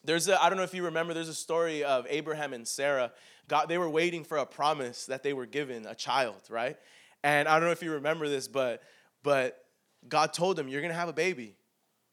There's 0.05 0.27
a, 0.27 0.41
I 0.41 0.49
don't 0.49 0.57
know 0.57 0.63
if 0.63 0.73
you 0.73 0.85
remember, 0.85 1.13
there's 1.13 1.29
a 1.29 1.33
story 1.33 1.83
of 1.83 2.05
Abraham 2.09 2.53
and 2.53 2.67
Sarah. 2.67 3.11
God, 3.47 3.67
they 3.69 3.77
were 3.77 3.89
waiting 3.89 4.23
for 4.23 4.37
a 4.37 4.45
promise 4.45 5.05
that 5.05 5.23
they 5.23 5.33
were 5.33 5.45
given, 5.45 5.85
a 5.85 5.95
child, 5.95 6.41
right? 6.49 6.77
And 7.23 7.47
I 7.47 7.59
don't 7.59 7.67
know 7.67 7.71
if 7.71 7.81
you 7.81 7.91
remember 7.93 8.29
this, 8.29 8.47
but 8.47 8.83
but 9.23 9.65
God 10.07 10.33
told 10.33 10.55
them, 10.55 10.67
"You're 10.67 10.83
gonna 10.83 10.93
have 10.93 11.09
a 11.09 11.13
baby. 11.13 11.55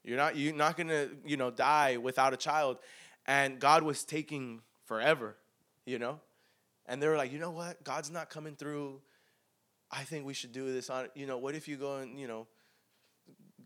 You're 0.03 0.17
not 0.17 0.35
you're 0.35 0.55
not 0.55 0.75
gonna 0.75 1.09
you 1.23 1.37
know 1.37 1.51
die 1.51 1.97
without 1.97 2.33
a 2.33 2.37
child." 2.37 2.79
And 3.27 3.59
God 3.59 3.83
was 3.83 4.03
taking 4.03 4.61
forever, 4.85 5.35
you 5.85 5.99
know. 5.99 6.19
And 6.87 7.01
they 7.01 7.07
were 7.07 7.15
like, 7.15 7.31
"You 7.31 7.37
know 7.37 7.51
what? 7.51 7.83
God's 7.83 8.09
not 8.09 8.29
coming 8.31 8.55
through. 8.55 9.01
I 9.91 10.03
think 10.03 10.25
we 10.25 10.33
should 10.33 10.51
do 10.51 10.73
this 10.73 10.89
on. 10.89 11.09
You 11.13 11.27
know, 11.27 11.37
what 11.37 11.53
if 11.53 11.67
you 11.67 11.77
go 11.77 11.97
and 11.97 12.19
you 12.19 12.27
know." 12.27 12.47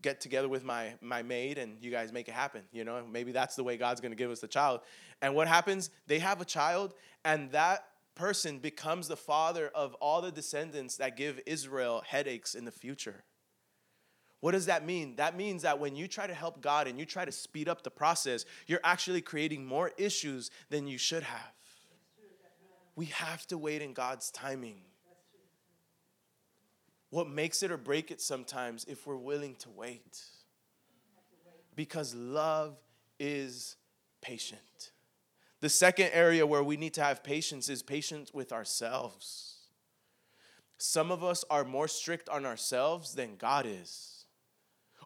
Get 0.02 0.20
together 0.20 0.48
with 0.48 0.64
my 0.64 0.94
my 1.00 1.22
maid 1.22 1.58
and 1.58 1.76
you 1.82 1.90
guys 1.90 2.12
make 2.12 2.28
it 2.28 2.34
happen 2.34 2.62
you 2.72 2.84
know 2.84 3.02
maybe 3.10 3.32
that's 3.32 3.56
the 3.56 3.64
way 3.64 3.76
god's 3.76 4.00
going 4.00 4.12
to 4.12 4.16
give 4.16 4.30
us 4.30 4.40
the 4.40 4.48
child 4.48 4.80
and 5.22 5.34
what 5.34 5.48
happens 5.48 5.90
they 6.06 6.18
have 6.18 6.40
a 6.40 6.44
child 6.44 6.94
and 7.24 7.50
that 7.50 7.84
person 8.18 8.58
becomes 8.58 9.08
the 9.08 9.16
father 9.16 9.70
of 9.74 9.94
all 9.94 10.20
the 10.20 10.32
descendants 10.32 10.96
that 10.96 11.16
give 11.16 11.40
Israel 11.46 12.02
headaches 12.04 12.54
in 12.54 12.64
the 12.64 12.72
future. 12.72 13.22
What 14.40 14.52
does 14.52 14.66
that 14.66 14.84
mean? 14.84 15.16
That 15.16 15.36
means 15.36 15.62
that 15.62 15.78
when 15.78 15.96
you 15.96 16.06
try 16.06 16.26
to 16.26 16.34
help 16.34 16.60
God 16.60 16.86
and 16.86 16.98
you 16.98 17.06
try 17.06 17.24
to 17.24 17.32
speed 17.32 17.68
up 17.68 17.82
the 17.82 17.90
process, 17.90 18.44
you're 18.66 18.80
actually 18.84 19.20
creating 19.20 19.64
more 19.64 19.92
issues 19.96 20.50
than 20.68 20.86
you 20.86 20.98
should 20.98 21.22
have. 21.22 21.52
We 22.94 23.06
have 23.06 23.46
to 23.46 23.58
wait 23.58 23.82
in 23.82 23.94
God's 23.94 24.30
timing. 24.32 24.80
What 27.10 27.28
makes 27.28 27.62
it 27.62 27.70
or 27.70 27.76
break 27.76 28.10
it 28.10 28.20
sometimes 28.20 28.84
if 28.84 29.06
we're 29.06 29.16
willing 29.16 29.54
to 29.56 29.70
wait. 29.70 30.22
Because 31.74 32.14
love 32.14 32.76
is 33.18 33.76
patient. 34.20 34.92
The 35.60 35.68
second 35.68 36.10
area 36.12 36.46
where 36.46 36.62
we 36.62 36.76
need 36.76 36.94
to 36.94 37.02
have 37.02 37.24
patience 37.24 37.68
is 37.68 37.82
patience 37.82 38.32
with 38.32 38.52
ourselves. 38.52 39.56
Some 40.76 41.10
of 41.10 41.24
us 41.24 41.44
are 41.50 41.64
more 41.64 41.88
strict 41.88 42.28
on 42.28 42.46
ourselves 42.46 43.14
than 43.14 43.36
God 43.36 43.66
is. 43.66 44.26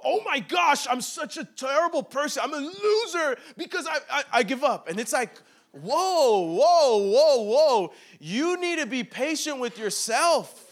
Oh 0.05 0.21
my 0.25 0.41
gosh, 0.41 0.87
I'm 0.91 1.01
such 1.01 1.37
a 1.37 1.45
terrible 1.45 2.03
person. 2.03 2.43
I'm 2.45 2.53
a 2.53 2.57
loser 2.57 3.39
because 3.57 3.87
I, 3.87 3.99
I, 4.11 4.25
I 4.33 4.43
give 4.43 4.65
up. 4.65 4.89
And 4.89 4.99
it's 4.99 5.13
like, 5.13 5.31
whoa, 5.71 6.41
whoa, 6.41 6.97
whoa, 6.99 7.43
whoa. 7.43 7.93
You 8.19 8.61
need 8.61 8.81
to 8.81 8.87
be 8.87 9.05
patient 9.05 9.59
with 9.59 9.79
yourself. 9.79 10.72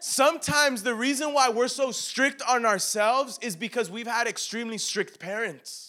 Sometimes 0.00 0.82
the 0.82 0.94
reason 0.94 1.32
why 1.32 1.48
we're 1.48 1.68
so 1.68 1.90
strict 1.90 2.42
on 2.48 2.64
ourselves 2.64 3.38
is 3.42 3.56
because 3.56 3.90
we've 3.90 4.06
had 4.06 4.26
extremely 4.26 4.78
strict 4.78 5.18
parents 5.18 5.88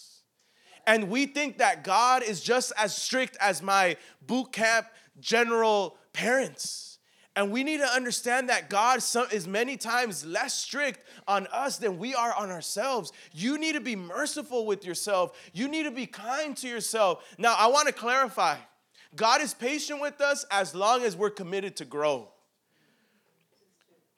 and 0.86 1.08
we 1.08 1.26
think 1.26 1.58
that 1.58 1.84
God 1.84 2.22
is 2.22 2.40
just 2.40 2.72
as 2.76 2.96
strict 2.96 3.36
as 3.40 3.62
my 3.62 3.96
boot 4.26 4.52
camp 4.52 4.86
general 5.20 5.96
parents. 6.12 6.98
And 7.36 7.52
we 7.52 7.62
need 7.62 7.78
to 7.78 7.86
understand 7.86 8.48
that 8.48 8.68
God 8.68 9.00
is 9.30 9.46
many 9.46 9.76
times 9.76 10.26
less 10.26 10.52
strict 10.52 11.04
on 11.28 11.46
us 11.52 11.78
than 11.78 11.98
we 11.98 12.14
are 12.14 12.34
on 12.34 12.50
ourselves. 12.50 13.12
You 13.32 13.56
need 13.56 13.74
to 13.74 13.80
be 13.80 13.94
merciful 13.94 14.66
with 14.66 14.84
yourself. 14.84 15.38
You 15.52 15.68
need 15.68 15.84
to 15.84 15.92
be 15.92 16.06
kind 16.06 16.56
to 16.56 16.68
yourself. 16.68 17.24
Now, 17.38 17.54
I 17.56 17.68
want 17.68 17.86
to 17.86 17.94
clarify 17.94 18.56
God 19.14 19.40
is 19.40 19.54
patient 19.54 20.00
with 20.00 20.20
us 20.20 20.44
as 20.50 20.74
long 20.74 21.02
as 21.02 21.16
we're 21.16 21.30
committed 21.30 21.76
to 21.76 21.84
grow. 21.84 22.28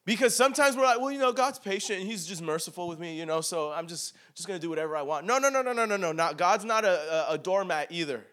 Because 0.04 0.35
sometimes 0.35 0.76
we're 0.76 0.82
like, 0.82 1.00
well, 1.00 1.12
you 1.12 1.18
know, 1.18 1.32
God's 1.32 1.61
patient 1.61 2.00
and 2.00 2.11
He's 2.11 2.26
just 2.26 2.42
merciful 2.42 2.88
with 2.88 2.99
me, 2.99 3.16
you 3.16 3.25
know, 3.25 3.40
so 3.40 3.71
I'm 3.71 3.87
just 3.87 4.14
just 4.35 4.49
gonna 4.49 4.59
do 4.59 4.68
whatever 4.68 4.97
I 4.97 5.02
want. 5.02 5.26
No, 5.26 5.38
no, 5.38 5.49
no, 5.49 5.62
no, 5.62 5.73
no, 5.73 5.85
no, 5.85 5.97
no. 5.97 6.12
Not 6.12 6.37
God's 6.37 6.64
not 6.64 6.85
a, 6.85 7.30
a, 7.30 7.35
a 7.35 7.38
doormat 7.38 7.88
either. 7.90 8.25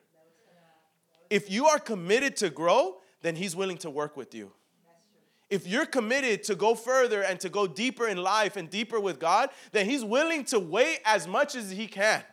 If 1.30 1.52
you 1.52 1.68
are 1.68 1.78
committed 1.78 2.36
to 2.38 2.50
grow, 2.50 2.98
then 3.22 3.36
He's 3.36 3.56
willing 3.56 3.78
to 3.80 3.90
work 3.90 4.18
with 4.18 4.34
you. 4.34 4.52
If 5.50 5.68
you're 5.68 5.86
committed 5.86 6.44
to 6.44 6.56
go 6.56 6.76
further 6.76 7.24
and 7.24 7.40
to 7.40 7.50
go 7.50 7.66
deeper 7.66 8.08
in 8.08 8.18
life 8.18 8.56
and 8.56 8.70
deeper 8.70 9.00
with 9.00 9.20
God, 9.20 9.50
then 9.72 9.86
He's 9.86 10.04
willing 10.04 10.46
to 10.46 10.60
wait 10.60 11.00
as 11.06 11.28
much 11.28 11.56
as 11.56 11.70
He 11.72 11.88
can. 11.88 12.24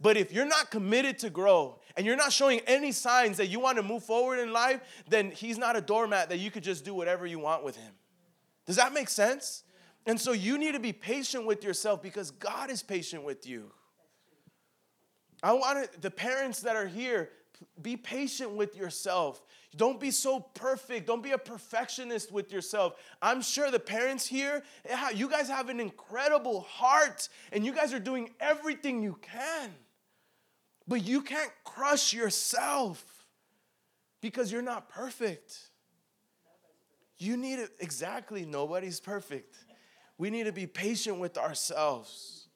But 0.00 0.16
if 0.16 0.32
you're 0.32 0.46
not 0.46 0.70
committed 0.70 1.18
to 1.20 1.30
grow 1.30 1.78
and 1.96 2.04
you're 2.04 2.16
not 2.16 2.32
showing 2.32 2.60
any 2.66 2.92
signs 2.92 3.38
that 3.38 3.46
you 3.46 3.58
want 3.60 3.78
to 3.78 3.82
move 3.82 4.04
forward 4.04 4.38
in 4.38 4.52
life, 4.52 4.80
then 5.08 5.30
He's 5.30 5.56
not 5.58 5.76
a 5.76 5.80
doormat 5.80 6.28
that 6.30 6.38
you 6.38 6.50
could 6.50 6.62
just 6.62 6.84
do 6.84 6.94
whatever 6.94 7.26
you 7.26 7.38
want 7.38 7.64
with 7.64 7.76
Him. 7.76 7.92
Does 8.66 8.76
that 8.76 8.92
make 8.92 9.08
sense? 9.08 9.62
And 10.06 10.20
so 10.20 10.32
you 10.32 10.58
need 10.58 10.72
to 10.72 10.80
be 10.80 10.92
patient 10.92 11.46
with 11.46 11.64
yourself 11.64 12.02
because 12.02 12.30
God 12.30 12.70
is 12.70 12.82
patient 12.82 13.24
with 13.24 13.46
you. 13.46 13.72
I 15.42 15.52
want 15.52 16.00
the 16.00 16.10
parents 16.10 16.60
that 16.60 16.76
are 16.76 16.86
here, 16.86 17.30
be 17.80 17.96
patient 17.96 18.52
with 18.52 18.76
yourself. 18.76 19.42
Don't 19.76 20.00
be 20.00 20.10
so 20.10 20.40
perfect. 20.40 21.06
Don't 21.06 21.22
be 21.22 21.32
a 21.32 21.38
perfectionist 21.38 22.32
with 22.32 22.52
yourself. 22.52 22.94
I'm 23.20 23.42
sure 23.42 23.70
the 23.70 23.78
parents 23.78 24.26
here, 24.26 24.62
eh, 24.86 25.10
you 25.14 25.28
guys 25.28 25.48
have 25.48 25.68
an 25.68 25.80
incredible 25.80 26.62
heart 26.62 27.28
and 27.52 27.64
you 27.64 27.72
guys 27.72 27.92
are 27.92 28.00
doing 28.00 28.30
everything 28.40 29.02
you 29.02 29.18
can. 29.20 29.70
But 30.88 31.04
you 31.04 31.20
can't 31.20 31.50
crush 31.64 32.12
yourself 32.12 33.26
because 34.22 34.52
you're 34.52 34.62
not 34.62 34.88
perfect. 34.88 35.70
You 37.18 37.36
need 37.36 37.58
it 37.58 37.70
exactly. 37.80 38.44
Nobody's 38.44 39.00
perfect. 39.00 39.56
We 40.18 40.30
need 40.30 40.44
to 40.44 40.52
be 40.52 40.66
patient 40.66 41.18
with 41.18 41.38
ourselves. 41.38 42.48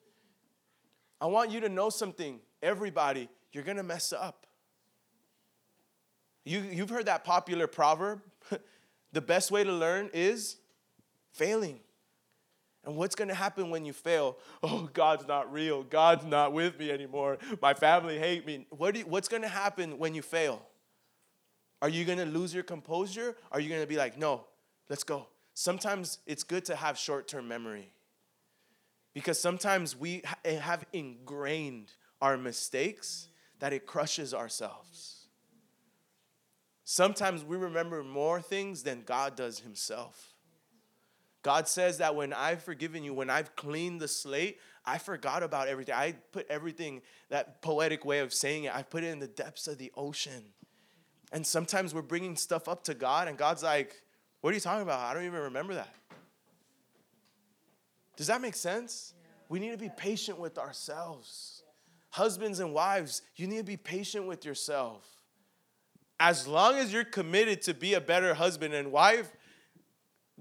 I 1.21 1.27
want 1.27 1.51
you 1.51 1.61
to 1.61 1.69
know 1.69 1.91
something. 1.91 2.41
Everybody, 2.63 3.29
you're 3.53 3.65
to 3.77 3.83
mess 3.83 4.13
up. 4.13 4.47
You, 6.45 6.61
you've 6.61 6.91
heard 6.91 7.07
that 7.07 7.25
popular 7.25 7.67
proverb 7.67 8.23
the 9.13 9.21
best 9.21 9.51
way 9.51 9.63
to 9.65 9.73
learn 9.73 10.11
is 10.15 10.57
failing. 11.33 11.81
And 12.85 12.97
what's 12.97 13.15
going 13.15 13.29
to 13.29 13.35
happen 13.35 13.69
when 13.69 13.85
you 13.85 13.93
fail? 13.93 14.39
Oh, 14.63 14.89
God's 14.93 15.29
not 15.29 15.53
real. 15.53 15.83
God's 15.83 16.25
not 16.25 16.55
with 16.55 16.79
me 16.79 16.91
anymore. 16.91 17.37
My 17.61 17.75
family 17.75 18.19
hate 18.19 18.47
me. 18.47 18.67
What 18.71 18.97
you, 18.97 19.05
what's 19.05 19.29
going 19.29 19.43
to 19.43 19.49
happen 19.49 19.99
when 19.99 20.15
you 20.15 20.23
fail? 20.23 20.63
Are 21.83 21.89
you 21.89 22.05
going 22.05 22.19
to 22.19 22.27
lose 22.27 22.53
your 22.53 22.63
composure? 22.63 23.37
Are 23.51 23.61
you 23.61 23.69
going 23.69 23.81
to 23.81 23.87
be 23.87 23.97
like, 23.97 24.19
no, 24.19 24.45
Let's 24.91 25.05
go. 25.05 25.29
Sometimes 25.55 26.19
it's 26.27 26.43
good 26.43 26.65
to 26.67 26.75
have 26.75 26.99
short 26.99 27.29
term 27.29 27.47
memory 27.47 27.93
because 29.15 29.39
sometimes 29.39 29.97
we 29.97 30.23
eh, 30.45 30.59
have 30.59 30.85
ingrained 30.93 31.93
our 32.21 32.37
mistakes 32.37 33.29
that 33.61 33.73
it 33.73 33.87
crushes 33.87 34.35
ourselves. 34.35 35.29
Sometimes 36.85 37.45
we 37.45 37.57
remember 37.57 38.03
more 38.03 38.43
things 38.43 38.83
than 38.83 39.03
God 39.07 39.37
does 39.37 39.61
Himself. 39.61 40.35
God 41.43 41.69
says 41.69 41.99
that 41.99 42.17
when 42.17 42.33
I've 42.33 42.63
forgiven 42.63 43.05
you, 43.05 43.15
when 43.15 43.31
I've 43.31 43.55
cleaned 43.55 44.01
the 44.01 44.09
slate, 44.09 44.59
I 44.85 44.99
forgot 44.99 45.45
about 45.45 45.69
everything. 45.69 45.95
I 45.95 46.13
put 46.33 46.47
everything, 46.51 47.01
that 47.29 47.63
poetic 47.63 48.05
way 48.05 48.19
of 48.19 48.35
saying 48.35 48.65
it, 48.65 48.75
I 48.75 48.83
put 48.83 49.05
it 49.05 49.09
in 49.09 49.21
the 49.21 49.29
depths 49.29 49.69
of 49.69 49.79
the 49.79 49.93
ocean. 49.97 50.43
And 51.33 51.47
sometimes 51.47 51.95
we're 51.95 52.03
bringing 52.03 52.37
stuff 52.37 52.69
up 52.69 52.85
to 52.85 52.95
God, 52.95 53.29
and 53.29 53.39
God's 53.39 53.63
like, 53.63 53.95
What 54.41 54.51
are 54.51 54.55
you 54.55 54.61
talking 54.61 54.83
about? 54.83 54.99
I 55.01 55.15
don't 55.15 55.25
even 55.25 55.41
remember 55.41 55.75
that. 55.75 55.95
Does 58.17 58.27
that 58.27 58.41
make 58.41 58.55
sense? 58.55 59.15
We 59.49 59.59
need 59.59 59.71
to 59.71 59.79
be 59.79 59.91
patient 59.97 60.39
with 60.39 60.59
ourselves. 60.59 61.63
Husbands 62.11 62.61
and 62.61 62.75
wives, 62.75 63.23
you 63.37 63.47
need 63.47 63.59
to 63.59 63.65
be 63.65 63.77
patient 63.77 64.27
with 64.27 64.45
yourself. 64.45 65.07
As 66.19 66.47
long 66.47 66.77
as 66.77 66.93
you're 66.93 67.05
committed 67.05 67.63
to 67.63 67.75
be 67.75 67.95
a 67.95 68.01
better 68.01 68.35
husband 68.35 68.75
and 68.75 68.93
wife, 68.93 69.31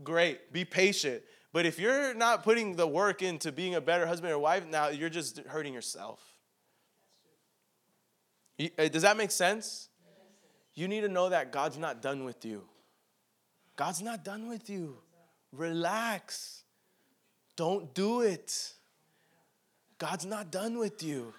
great, 0.03 0.51
be 0.51 0.65
patient. 0.65 1.23
But 1.51 1.65
if 1.65 1.79
you're 1.79 2.13
not 2.13 2.43
putting 2.43 2.75
the 2.75 2.87
work 2.87 3.21
into 3.21 3.51
being 3.51 3.75
a 3.75 3.81
better 3.81 4.05
husband 4.05 4.33
or 4.33 4.39
wife, 4.39 4.67
now 4.67 4.89
you're 4.89 5.09
just 5.09 5.39
hurting 5.47 5.73
yourself. 5.73 6.21
Uh, 8.59 8.87
does 8.89 9.03
that 9.03 9.17
make 9.17 9.31
sense? 9.31 9.88
You 10.79 10.87
need 10.87 11.01
to 11.01 11.09
know 11.09 11.27
that 11.27 11.51
God's 11.51 11.77
not 11.77 12.01
done 12.01 12.23
with 12.23 12.45
you. 12.45 12.63
God's 13.75 14.01
not 14.01 14.23
done 14.23 14.47
with 14.47 14.69
you. 14.69 14.95
Relax. 15.51 16.63
Don't 17.57 17.93
do 17.93 18.21
it. 18.21 18.71
God's 19.97 20.25
not 20.25 20.51
done 20.51 20.77
with 20.77 21.03
you. 21.03 21.33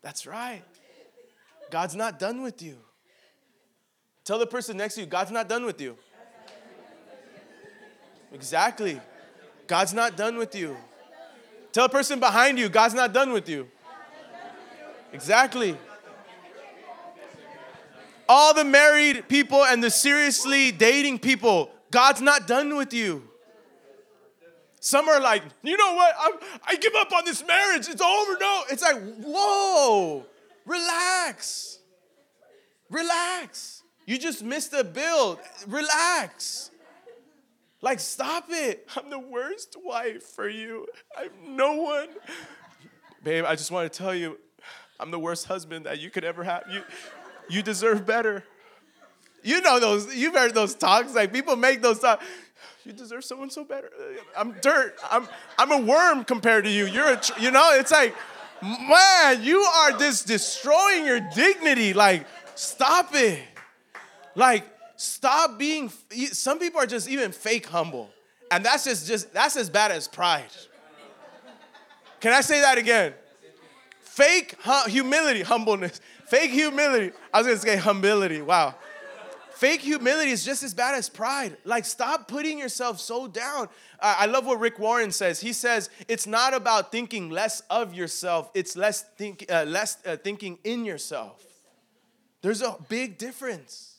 That's 0.00 0.26
right. 0.26 0.62
God's 1.70 1.94
not 1.94 2.18
done 2.18 2.40
with 2.40 2.62
you. 2.62 2.78
Tell 4.24 4.38
the 4.38 4.46
person 4.46 4.78
next 4.78 4.94
to 4.94 5.02
you, 5.02 5.06
God's 5.06 5.30
not 5.30 5.50
done 5.50 5.66
with 5.66 5.78
you. 5.78 5.98
Exactly. 8.32 8.98
God's 9.66 9.92
not 9.92 10.16
done 10.16 10.38
with 10.38 10.54
you. 10.54 10.74
Tell 11.72 11.88
the 11.88 11.92
person 11.92 12.20
behind 12.20 12.58
you, 12.58 12.70
God's 12.70 12.94
not 12.94 13.12
done 13.12 13.34
with 13.34 13.50
you. 13.50 13.68
Exactly. 15.12 15.76
All 18.28 18.54
the 18.54 18.64
married 18.64 19.28
people 19.28 19.64
and 19.64 19.82
the 19.82 19.90
seriously 19.90 20.72
dating 20.72 21.20
people, 21.20 21.70
God's 21.90 22.20
not 22.20 22.46
done 22.46 22.76
with 22.76 22.92
you. 22.92 23.22
Some 24.80 25.08
are 25.08 25.20
like, 25.20 25.42
you 25.62 25.76
know 25.76 25.94
what? 25.94 26.14
I'm, 26.20 26.32
I 26.64 26.76
give 26.76 26.94
up 26.94 27.12
on 27.12 27.24
this 27.24 27.44
marriage. 27.46 27.88
It's 27.88 28.00
over. 28.00 28.36
No, 28.38 28.62
it's 28.70 28.82
like, 28.82 28.96
whoa, 29.18 30.24
relax, 30.64 31.78
relax. 32.90 33.82
You 34.06 34.18
just 34.18 34.44
missed 34.44 34.72
a 34.72 34.84
bill. 34.84 35.40
Relax. 35.66 36.70
Like, 37.82 38.00
stop 38.00 38.46
it. 38.48 38.88
I'm 38.96 39.10
the 39.10 39.18
worst 39.18 39.76
wife 39.82 40.22
for 40.22 40.48
you. 40.48 40.86
I'm 41.18 41.56
no 41.56 41.74
one. 41.74 42.08
Babe, 43.24 43.44
I 43.44 43.56
just 43.56 43.72
want 43.72 43.92
to 43.92 43.98
tell 43.98 44.14
you, 44.14 44.38
I'm 45.00 45.10
the 45.10 45.18
worst 45.18 45.46
husband 45.46 45.86
that 45.86 45.98
you 45.98 46.10
could 46.10 46.24
ever 46.24 46.44
have. 46.44 46.62
You, 46.70 46.82
you 47.48 47.62
deserve 47.62 48.06
better. 48.06 48.44
You 49.42 49.60
know 49.60 49.78
those, 49.78 50.14
you've 50.14 50.34
heard 50.34 50.54
those 50.54 50.74
talks, 50.74 51.14
like 51.14 51.32
people 51.32 51.56
make 51.56 51.82
those 51.82 52.00
talks. 52.00 52.24
You 52.84 52.92
deserve 52.92 53.24
someone 53.24 53.50
so 53.50 53.64
better. 53.64 53.90
I'm 54.36 54.52
dirt. 54.60 54.96
I'm, 55.10 55.28
I'm 55.58 55.72
a 55.72 55.78
worm 55.78 56.24
compared 56.24 56.64
to 56.64 56.70
you. 56.70 56.86
You're 56.86 57.12
a, 57.12 57.20
you 57.40 57.50
know, 57.50 57.70
it's 57.72 57.90
like, 57.90 58.14
man, 58.62 59.42
you 59.42 59.60
are 59.60 59.92
just 59.92 60.26
destroying 60.26 61.04
your 61.04 61.20
dignity. 61.34 61.92
Like, 61.92 62.26
stop 62.54 63.10
it. 63.14 63.42
Like, 64.36 64.64
stop 64.96 65.58
being 65.58 65.90
some 66.32 66.58
people 66.58 66.80
are 66.80 66.86
just 66.86 67.08
even 67.08 67.30
fake 67.30 67.66
humble 67.66 68.10
and 68.50 68.64
that's 68.64 68.84
just 68.84 69.06
just 69.06 69.32
that's 69.32 69.56
as 69.56 69.68
bad 69.68 69.90
as 69.90 70.08
pride 70.08 70.44
can 72.20 72.32
i 72.32 72.40
say 72.40 72.62
that 72.62 72.78
again 72.78 73.12
fake 74.16 74.56
humility 74.86 75.42
humbleness 75.42 76.00
fake 76.26 76.50
humility 76.50 77.12
i 77.34 77.38
was 77.38 77.46
gonna 77.46 77.58
say 77.58 77.76
humility 77.78 78.40
wow 78.40 78.74
fake 79.52 79.82
humility 79.82 80.30
is 80.30 80.42
just 80.42 80.62
as 80.62 80.72
bad 80.72 80.94
as 80.94 81.10
pride 81.10 81.54
like 81.64 81.84
stop 81.84 82.26
putting 82.26 82.58
yourself 82.58 82.98
so 82.98 83.28
down 83.28 83.68
uh, 84.00 84.16
i 84.18 84.24
love 84.24 84.46
what 84.46 84.58
rick 84.58 84.78
warren 84.78 85.12
says 85.12 85.40
he 85.40 85.52
says 85.52 85.90
it's 86.08 86.26
not 86.26 86.54
about 86.54 86.90
thinking 86.90 87.28
less 87.28 87.60
of 87.68 87.92
yourself 87.92 88.50
it's 88.54 88.74
less 88.74 89.02
think 89.18 89.44
uh, 89.50 89.64
less 89.64 89.98
uh, 90.06 90.16
thinking 90.16 90.58
in 90.64 90.86
yourself 90.86 91.44
there's 92.40 92.62
a 92.62 92.74
big 92.88 93.18
difference 93.18 93.96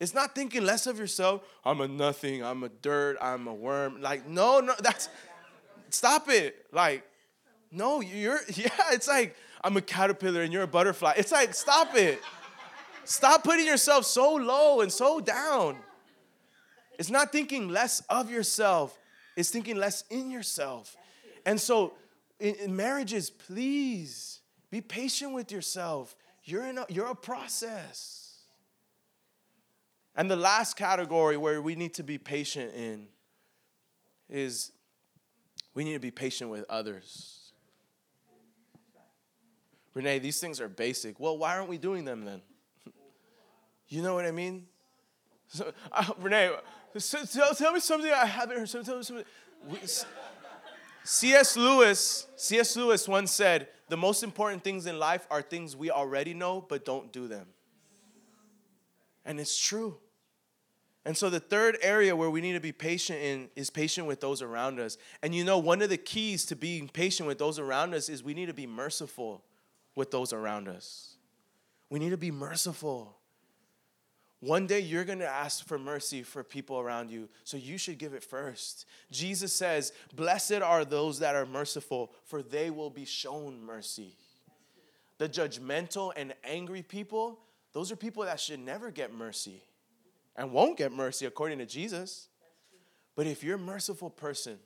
it's 0.00 0.12
not 0.12 0.34
thinking 0.34 0.64
less 0.66 0.86
of 0.86 0.98
yourself. 0.98 1.42
I'm 1.64 1.80
a 1.80 1.88
nothing. 1.88 2.44
I'm 2.44 2.62
a 2.64 2.68
dirt. 2.68 3.16
I'm 3.22 3.46
a 3.46 3.54
worm. 3.54 4.02
Like, 4.02 4.26
no, 4.28 4.60
no, 4.60 4.74
that's, 4.80 5.08
stop 5.88 6.28
it. 6.28 6.66
Like, 6.72 7.04
no, 7.74 8.00
you're, 8.00 8.40
yeah, 8.54 8.68
it's 8.92 9.08
like, 9.08 9.36
I'm 9.62 9.76
a 9.76 9.82
caterpillar 9.82 10.42
and 10.42 10.52
you're 10.52 10.62
a 10.62 10.68
butterfly. 10.68 11.14
It's 11.16 11.32
like, 11.32 11.54
stop 11.54 11.94
it. 11.96 12.20
Stop 13.04 13.44
putting 13.44 13.66
yourself 13.66 14.06
so 14.06 14.34
low 14.34 14.80
and 14.80 14.90
so 14.90 15.20
down. 15.20 15.76
It's 16.98 17.10
not 17.10 17.32
thinking 17.32 17.68
less 17.68 18.00
of 18.08 18.30
yourself, 18.30 18.98
it's 19.36 19.50
thinking 19.50 19.76
less 19.76 20.04
in 20.10 20.30
yourself. 20.30 20.96
And 21.44 21.60
so, 21.60 21.94
in, 22.40 22.54
in 22.56 22.76
marriages, 22.76 23.30
please 23.30 24.40
be 24.70 24.80
patient 24.80 25.34
with 25.34 25.52
yourself. 25.52 26.16
You're 26.44 26.66
in 26.66 26.78
a, 26.78 26.86
you're 26.88 27.06
a 27.06 27.14
process. 27.14 28.42
And 30.16 30.30
the 30.30 30.36
last 30.36 30.76
category 30.76 31.36
where 31.36 31.60
we 31.60 31.74
need 31.74 31.94
to 31.94 32.02
be 32.02 32.18
patient 32.18 32.72
in 32.74 33.08
is 34.28 34.70
we 35.74 35.84
need 35.84 35.94
to 35.94 36.00
be 36.00 36.10
patient 36.10 36.50
with 36.50 36.64
others. 36.70 37.43
Rene, 39.94 40.18
these 40.18 40.40
things 40.40 40.60
are 40.60 40.68
basic. 40.68 41.20
Well, 41.20 41.38
why 41.38 41.56
aren't 41.56 41.68
we 41.68 41.78
doing 41.78 42.04
them 42.04 42.24
then? 42.24 42.42
You 43.86 44.02
know 44.02 44.14
what 44.14 44.24
I 44.24 44.30
mean? 44.30 44.66
So, 45.46 45.70
uh, 45.92 46.06
Rene, 46.18 46.50
so, 46.96 47.22
tell, 47.24 47.54
tell, 47.54 47.72
me 47.72 47.80
something 47.80 48.10
I 48.10 48.24
haven't 48.24 48.58
heard. 48.58 48.68
So, 48.68 48.82
tell 48.82 48.96
me 48.96 49.02
something. 49.02 49.26
C.S. 51.04 51.56
Lewis, 51.56 52.26
C.S. 52.34 52.76
Lewis 52.76 53.06
once 53.06 53.30
said, 53.30 53.68
"The 53.90 53.96
most 53.96 54.22
important 54.22 54.64
things 54.64 54.86
in 54.86 54.98
life 54.98 55.26
are 55.30 55.42
things 55.42 55.76
we 55.76 55.90
already 55.90 56.32
know 56.32 56.64
but 56.66 56.86
don't 56.86 57.12
do 57.12 57.28
them." 57.28 57.46
And 59.26 59.38
it's 59.38 59.56
true. 59.60 59.98
And 61.04 61.16
so 61.16 61.28
the 61.28 61.40
third 61.40 61.76
area 61.82 62.16
where 62.16 62.30
we 62.30 62.40
need 62.40 62.54
to 62.54 62.60
be 62.60 62.72
patient 62.72 63.20
in 63.20 63.50
is 63.54 63.68
patient 63.68 64.06
with 64.06 64.20
those 64.20 64.40
around 64.40 64.80
us. 64.80 64.96
And 65.22 65.34
you 65.34 65.44
know, 65.44 65.58
one 65.58 65.82
of 65.82 65.90
the 65.90 65.98
keys 65.98 66.46
to 66.46 66.56
being 66.56 66.88
patient 66.88 67.26
with 67.26 67.38
those 67.38 67.58
around 67.58 67.94
us 67.94 68.08
is 68.08 68.24
we 68.24 68.32
need 68.32 68.46
to 68.46 68.54
be 68.54 68.66
merciful 68.66 69.44
with 69.94 70.10
those 70.10 70.32
around 70.32 70.68
us. 70.68 71.16
We 71.90 71.98
need 71.98 72.10
to 72.10 72.16
be 72.16 72.30
merciful. 72.30 73.16
One 74.40 74.66
day 74.66 74.80
you're 74.80 75.04
going 75.04 75.20
to 75.20 75.28
ask 75.28 75.66
for 75.66 75.78
mercy 75.78 76.22
for 76.22 76.42
people 76.42 76.78
around 76.78 77.10
you, 77.10 77.28
so 77.44 77.56
you 77.56 77.78
should 77.78 77.98
give 77.98 78.12
it 78.12 78.22
first. 78.22 78.84
Jesus 79.10 79.52
says, 79.52 79.92
Blessed 80.14 80.60
are 80.60 80.84
those 80.84 81.20
that 81.20 81.34
are 81.34 81.46
merciful, 81.46 82.12
for 82.24 82.42
they 82.42 82.70
will 82.70 82.90
be 82.90 83.04
shown 83.04 83.64
mercy. 83.64 84.16
The 85.18 85.28
judgmental 85.28 86.12
and 86.16 86.34
angry 86.44 86.82
people, 86.82 87.38
those 87.72 87.90
are 87.90 87.96
people 87.96 88.24
that 88.24 88.40
should 88.40 88.60
never 88.60 88.90
get 88.90 89.14
mercy 89.14 89.62
and 90.36 90.52
won't 90.52 90.76
get 90.76 90.92
mercy 90.92 91.26
according 91.26 91.58
to 91.58 91.66
Jesus. 91.66 92.28
But 93.16 93.26
if 93.26 93.44
you're 93.44 93.56
a 93.56 93.58
merciful 93.58 94.10
person, 94.10 94.58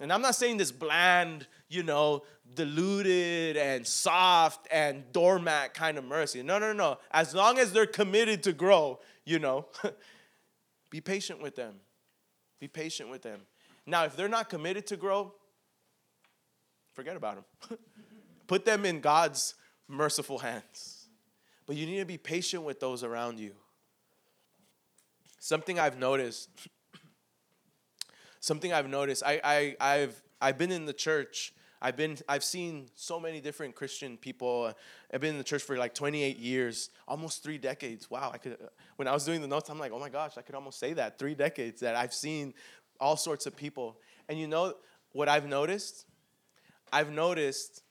and 0.00 0.12
I'm 0.12 0.22
not 0.22 0.34
saying 0.34 0.56
this 0.56 0.72
bland, 0.72 1.46
you 1.68 1.82
know, 1.82 2.22
diluted 2.54 3.56
and 3.56 3.86
soft 3.86 4.66
and 4.70 5.04
doormat 5.12 5.74
kind 5.74 5.98
of 5.98 6.04
mercy. 6.04 6.42
No, 6.42 6.58
no, 6.58 6.72
no. 6.72 6.98
As 7.10 7.34
long 7.34 7.58
as 7.58 7.72
they're 7.72 7.86
committed 7.86 8.42
to 8.44 8.52
grow, 8.52 8.98
you 9.24 9.38
know, 9.38 9.66
be 10.90 11.00
patient 11.00 11.42
with 11.42 11.54
them. 11.54 11.74
Be 12.58 12.66
patient 12.66 13.10
with 13.10 13.22
them. 13.22 13.40
Now, 13.86 14.04
if 14.04 14.16
they're 14.16 14.28
not 14.28 14.48
committed 14.48 14.86
to 14.88 14.96
grow, 14.96 15.34
forget 16.94 17.16
about 17.16 17.44
them. 17.68 17.78
Put 18.46 18.64
them 18.64 18.84
in 18.84 19.00
God's 19.00 19.54
merciful 19.86 20.38
hands. 20.38 21.08
But 21.66 21.76
you 21.76 21.86
need 21.86 21.98
to 21.98 22.04
be 22.04 22.18
patient 22.18 22.64
with 22.64 22.80
those 22.80 23.04
around 23.04 23.38
you. 23.38 23.52
Something 25.38 25.78
I've 25.78 25.98
noticed. 25.98 26.48
Something 28.40 28.72
I've 28.72 28.88
noticed. 28.88 29.22
I, 29.24 29.40
I, 29.44 29.76
I've, 29.80 30.22
I've 30.40 30.58
been 30.58 30.72
in 30.72 30.86
the 30.86 30.92
church. 30.92 31.52
I've 31.82 31.96
been, 31.96 32.18
I've 32.28 32.44
seen 32.44 32.88
so 32.94 33.20
many 33.20 33.40
different 33.40 33.74
Christian 33.74 34.16
people. 34.16 34.72
I've 35.12 35.20
been 35.20 35.30
in 35.30 35.38
the 35.38 35.44
church 35.44 35.62
for 35.62 35.76
like 35.76 35.94
28 35.94 36.38
years, 36.38 36.90
almost 37.06 37.42
three 37.42 37.58
decades. 37.58 38.10
Wow, 38.10 38.30
I 38.32 38.38
could. 38.38 38.56
When 38.96 39.08
I 39.08 39.12
was 39.12 39.24
doing 39.24 39.40
the 39.40 39.46
notes, 39.46 39.70
I'm 39.70 39.78
like, 39.78 39.92
oh 39.92 39.98
my 39.98 40.08
gosh, 40.08 40.32
I 40.36 40.42
could 40.42 40.54
almost 40.54 40.78
say 40.78 40.92
that 40.94 41.18
three 41.18 41.34
decades 41.34 41.80
that 41.80 41.94
I've 41.94 42.12
seen 42.12 42.54
all 42.98 43.16
sorts 43.16 43.46
of 43.46 43.56
people. 43.56 43.98
And 44.28 44.38
you 44.38 44.46
know 44.46 44.74
what 45.12 45.28
I've 45.28 45.46
noticed? 45.46 46.06
I've 46.92 47.10
noticed, 47.10 47.82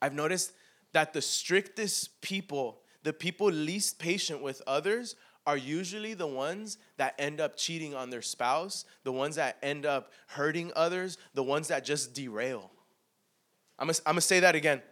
I've 0.00 0.14
noticed 0.14 0.52
that 0.92 1.12
the 1.12 1.22
strictest 1.22 2.20
people, 2.20 2.80
the 3.02 3.12
people 3.12 3.48
least 3.48 3.98
patient 3.98 4.42
with 4.42 4.62
others, 4.66 5.14
are 5.48 5.56
usually 5.56 6.12
the 6.12 6.26
ones 6.26 6.76
that 6.98 7.14
end 7.18 7.40
up 7.40 7.56
cheating 7.56 7.94
on 7.94 8.10
their 8.10 8.20
spouse, 8.20 8.84
the 9.04 9.10
ones 9.10 9.36
that 9.36 9.56
end 9.62 9.86
up 9.86 10.12
hurting 10.26 10.70
others, 10.76 11.16
the 11.32 11.42
ones 11.42 11.68
that 11.68 11.86
just 11.86 12.12
derail. 12.12 12.70
I'm 13.78 13.86
gonna, 13.86 13.98
I'm 14.04 14.12
gonna 14.12 14.20
say 14.20 14.40
that 14.40 14.54
again. 14.54 14.82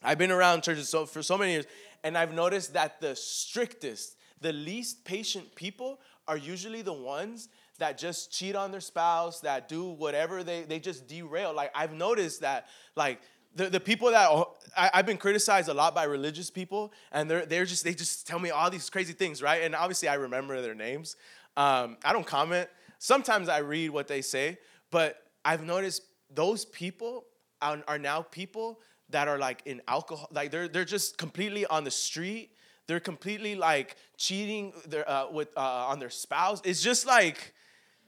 I've 0.00 0.16
been 0.16 0.30
around 0.30 0.62
churches 0.62 0.88
so, 0.88 1.06
for 1.06 1.24
so 1.24 1.36
many 1.36 1.50
years, 1.50 1.66
and 2.04 2.16
I've 2.16 2.32
noticed 2.32 2.74
that 2.74 3.00
the 3.00 3.16
strictest, 3.16 4.14
the 4.40 4.52
least 4.52 5.04
patient 5.04 5.56
people 5.56 5.98
are 6.28 6.36
usually 6.36 6.82
the 6.82 6.92
ones 6.92 7.48
that 7.78 7.98
just 7.98 8.30
cheat 8.30 8.54
on 8.54 8.70
their 8.70 8.80
spouse, 8.80 9.40
that 9.40 9.68
do 9.68 9.86
whatever 9.88 10.44
they, 10.44 10.62
they 10.62 10.78
just 10.78 11.08
derail. 11.08 11.52
Like, 11.52 11.72
I've 11.74 11.92
noticed 11.92 12.42
that, 12.42 12.68
like, 12.94 13.20
the, 13.54 13.68
the 13.68 13.80
people 13.80 14.10
that 14.10 14.30
I, 14.76 14.90
have 14.94 15.06
been 15.06 15.16
criticized 15.16 15.68
a 15.68 15.74
lot 15.74 15.94
by 15.94 16.04
religious 16.04 16.50
people, 16.50 16.92
and 17.12 17.30
they're, 17.30 17.46
they're 17.46 17.64
just, 17.64 17.84
they 17.84 17.94
just 17.94 18.26
tell 18.26 18.38
me 18.38 18.50
all 18.50 18.70
these 18.70 18.88
crazy 18.88 19.12
things, 19.12 19.42
right? 19.42 19.62
And 19.62 19.74
obviously, 19.74 20.08
I 20.08 20.14
remember 20.14 20.60
their 20.62 20.74
names. 20.74 21.16
Um, 21.56 21.96
I 22.04 22.12
don't 22.12 22.26
comment. 22.26 22.68
Sometimes 22.98 23.48
I 23.48 23.58
read 23.58 23.90
what 23.90 24.06
they 24.06 24.22
say, 24.22 24.58
but 24.90 25.22
I've 25.44 25.64
noticed 25.64 26.02
those 26.32 26.64
people 26.64 27.24
are, 27.60 27.82
are 27.88 27.98
now 27.98 28.22
people 28.22 28.80
that 29.10 29.26
are 29.26 29.38
like 29.38 29.62
in 29.64 29.82
alcohol, 29.88 30.28
like 30.32 30.50
they're, 30.50 30.68
they're 30.68 30.84
just 30.84 31.18
completely 31.18 31.66
on 31.66 31.82
the 31.84 31.90
street. 31.90 32.50
They're 32.86 33.00
completely 33.00 33.54
like 33.54 33.96
cheating 34.16 34.72
their, 34.86 35.08
uh, 35.08 35.30
with, 35.30 35.48
uh, 35.56 35.60
on 35.60 35.98
their 35.98 36.10
spouse. 36.10 36.60
It's 36.64 36.82
just 36.82 37.06
like, 37.06 37.54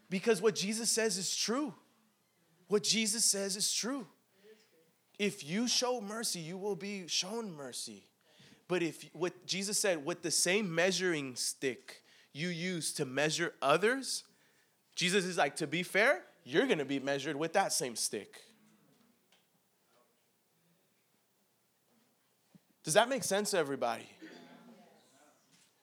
because 0.08 0.40
what 0.40 0.54
Jesus 0.54 0.90
says 0.90 1.16
is 1.16 1.34
true. 1.34 1.74
What 2.68 2.82
Jesus 2.82 3.24
says 3.24 3.56
is 3.56 3.72
true. 3.72 4.06
If 5.22 5.48
you 5.48 5.68
show 5.68 6.00
mercy, 6.00 6.40
you 6.40 6.58
will 6.58 6.74
be 6.74 7.06
shown 7.06 7.54
mercy. 7.54 8.08
But 8.66 8.82
if 8.82 9.08
what 9.12 9.46
Jesus 9.46 9.78
said, 9.78 10.04
with 10.04 10.22
the 10.22 10.32
same 10.32 10.74
measuring 10.74 11.36
stick 11.36 12.02
you 12.32 12.48
use 12.48 12.92
to 12.94 13.04
measure 13.04 13.54
others, 13.62 14.24
Jesus 14.96 15.24
is 15.24 15.38
like, 15.38 15.54
to 15.56 15.68
be 15.68 15.84
fair, 15.84 16.24
you're 16.42 16.66
gonna 16.66 16.84
be 16.84 16.98
measured 16.98 17.36
with 17.36 17.52
that 17.52 17.72
same 17.72 17.94
stick. 17.94 18.34
Does 22.82 22.94
that 22.94 23.08
make 23.08 23.22
sense 23.22 23.52
to 23.52 23.58
everybody? 23.58 24.08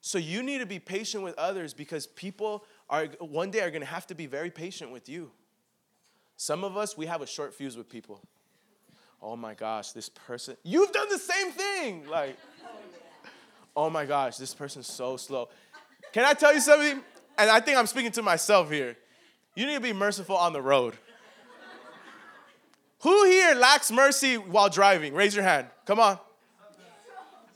So 0.02 0.18
you 0.18 0.44
need 0.44 0.58
to 0.58 0.66
be 0.66 0.80
patient 0.80 1.24
with 1.24 1.38
others 1.38 1.74
because 1.74 2.08
people 2.08 2.66
are 2.90 3.06
one 3.20 3.52
day 3.52 3.62
are 3.62 3.72
going 3.72 3.84
to 3.84 3.88
have 3.88 4.06
to 4.08 4.16
be 4.16 4.26
very 4.26 4.50
patient 4.50 4.92
with 4.92 5.08
you. 5.08 5.32
Some 6.36 6.66
of 6.66 6.76
us 6.76 6.98
we 6.98 7.06
have 7.06 7.22
a 7.22 7.28
short 7.28 7.54
fuse 7.54 7.78
with 7.78 7.88
people. 7.88 8.22
Oh 9.22 9.36
my 9.36 9.54
gosh, 9.54 9.92
this 9.92 10.10
person, 10.10 10.56
you've 10.64 10.92
done 10.92 11.10
the 11.10 11.20
same 11.20 11.52
thing. 11.52 12.08
Like 12.08 12.38
Oh 13.76 13.90
my 13.90 14.06
gosh, 14.06 14.36
this 14.36 14.54
person's 14.54 14.88
so 14.88 15.16
slow. 15.16 15.48
Can 16.12 16.26
I 16.26 16.34
tell 16.34 16.54
you 16.54 16.60
something? 16.60 17.02
And 17.38 17.50
I 17.50 17.62
think 17.62 17.78
I'm 17.78 17.88
speaking 17.88 18.12
to 18.12 18.22
myself 18.22 18.70
here. 18.70 18.98
You 19.56 19.66
need 19.66 19.76
to 19.76 19.80
be 19.80 19.94
merciful 19.94 20.36
on 20.36 20.52
the 20.52 20.62
road. 20.62 20.98
Who 23.04 23.26
here 23.26 23.56
lacks 23.56 23.90
mercy 23.90 24.36
while 24.36 24.68
driving? 24.68 25.14
Raise 25.14 25.34
your 25.34 25.46
hand. 25.46 25.68
Come 25.86 26.00
on. 26.00 26.20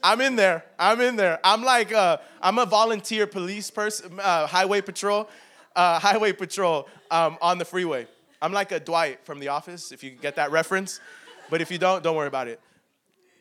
I'm 0.01 0.21
in 0.21 0.37
there. 0.37 0.63
I'm 0.79 1.01
in 1.01 1.17
there. 1.17 1.39
I'm 1.43 1.61
like, 1.63 1.91
uh, 1.91 2.17
I'm 2.41 2.57
a 2.57 2.65
volunteer 2.65 3.27
police 3.27 3.69
person, 3.69 4.19
uh, 4.19 4.47
highway 4.47 4.79
patrol, 4.79 5.29
uh, 5.75 5.99
highway 5.99 6.31
patrol 6.31 6.87
um, 7.11 7.37
on 7.41 7.57
the 7.57 7.65
freeway. 7.65 8.07
I'm 8.41 8.53
like 8.53 8.71
a 8.71 8.79
Dwight 8.79 9.25
from 9.25 9.39
The 9.39 9.49
Office, 9.49 9.91
if 9.91 10.03
you 10.03 10.11
get 10.11 10.35
that 10.35 10.51
reference. 10.51 11.01
But 11.49 11.61
if 11.61 11.71
you 11.71 11.77
don't, 11.77 12.03
don't 12.03 12.15
worry 12.15 12.27
about 12.27 12.47
it. 12.47 12.59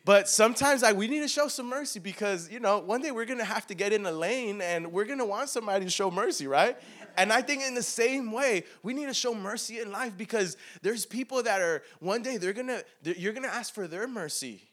But 0.05 0.27
sometimes 0.27 0.81
like 0.81 0.97
we 0.97 1.07
need 1.07 1.21
to 1.21 1.29
show 1.29 1.47
some 1.47 1.67
mercy 1.67 1.99
because 1.99 2.51
you 2.51 2.59
know 2.59 2.79
one 2.79 3.01
day 3.01 3.11
we're 3.11 3.25
gonna 3.25 3.45
have 3.45 3.65
to 3.67 3.73
get 3.73 3.93
in 3.93 4.05
a 4.05 4.11
lane 4.11 4.61
and 4.61 4.91
we're 4.91 5.05
gonna 5.05 5.25
want 5.25 5.47
somebody 5.49 5.85
to 5.85 5.91
show 5.91 6.11
mercy, 6.11 6.45
right? 6.45 6.77
And 7.15 7.31
I 7.31 7.41
think 7.41 7.63
in 7.63 7.73
the 7.73 7.83
same 7.83 8.31
way 8.31 8.65
we 8.81 8.93
need 8.93 9.05
to 9.05 9.13
show 9.13 9.33
mercy 9.33 9.79
in 9.79 9.91
life 9.91 10.17
because 10.17 10.57
there's 10.81 11.05
people 11.05 11.41
that 11.43 11.61
are 11.61 11.83
one 11.99 12.21
day 12.21 12.35
they're 12.35 12.51
gonna 12.51 12.81
you're 13.01 13.31
gonna 13.31 13.47
ask 13.47 13.73
for 13.73 13.87
their 13.87 14.07
mercy 14.07 14.63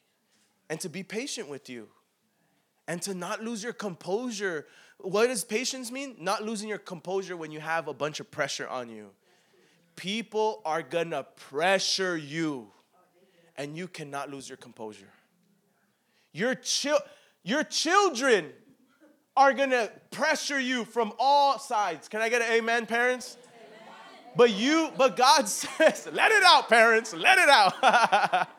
and 0.69 0.81
to 0.81 0.89
be 0.89 1.05
patient 1.05 1.49
with 1.49 1.69
you 1.69 1.89
and 2.89 3.01
to 3.03 3.15
not 3.15 3.41
lose 3.41 3.63
your 3.63 3.73
composure. 3.73 4.67
What 4.99 5.29
does 5.29 5.45
patience 5.45 5.93
mean? 5.93 6.17
Not 6.19 6.43
losing 6.43 6.69
your 6.69 6.79
composure 6.79 7.37
when 7.37 7.53
you 7.53 7.61
have 7.61 7.87
a 7.87 7.95
bunch 7.95 8.19
of 8.19 8.33
pressure 8.33 8.67
on 8.67 8.89
you. 8.89 9.11
People 9.95 10.61
are 10.65 10.83
gonna 10.83 11.23
pressure 11.23 12.17
you, 12.17 12.73
and 13.61 13.77
you 13.77 13.87
cannot 13.87 14.31
lose 14.31 14.49
your 14.49 14.57
composure. 14.57 15.13
Your, 16.33 16.55
chil- 16.55 17.03
your 17.43 17.63
children 17.63 18.53
are 19.37 19.53
gonna 19.53 19.91
pressure 20.11 20.59
you 20.59 20.87
from 20.87 21.13
all 21.19 21.59
sides. 21.59 22.09
Can 22.09 22.23
I 22.23 22.31
get 22.31 22.41
an 22.41 22.51
amen, 22.53 22.87
parents? 22.87 23.37
Amen. 23.43 24.33
But 24.35 24.51
you, 24.53 24.89
but 24.97 25.15
God 25.15 25.47
says, 25.49 26.09
let 26.11 26.33
it 26.33 26.43
out, 26.43 26.71
parents, 26.71 27.13
let 27.13 27.39
it 27.39 27.49
out. 27.49 28.49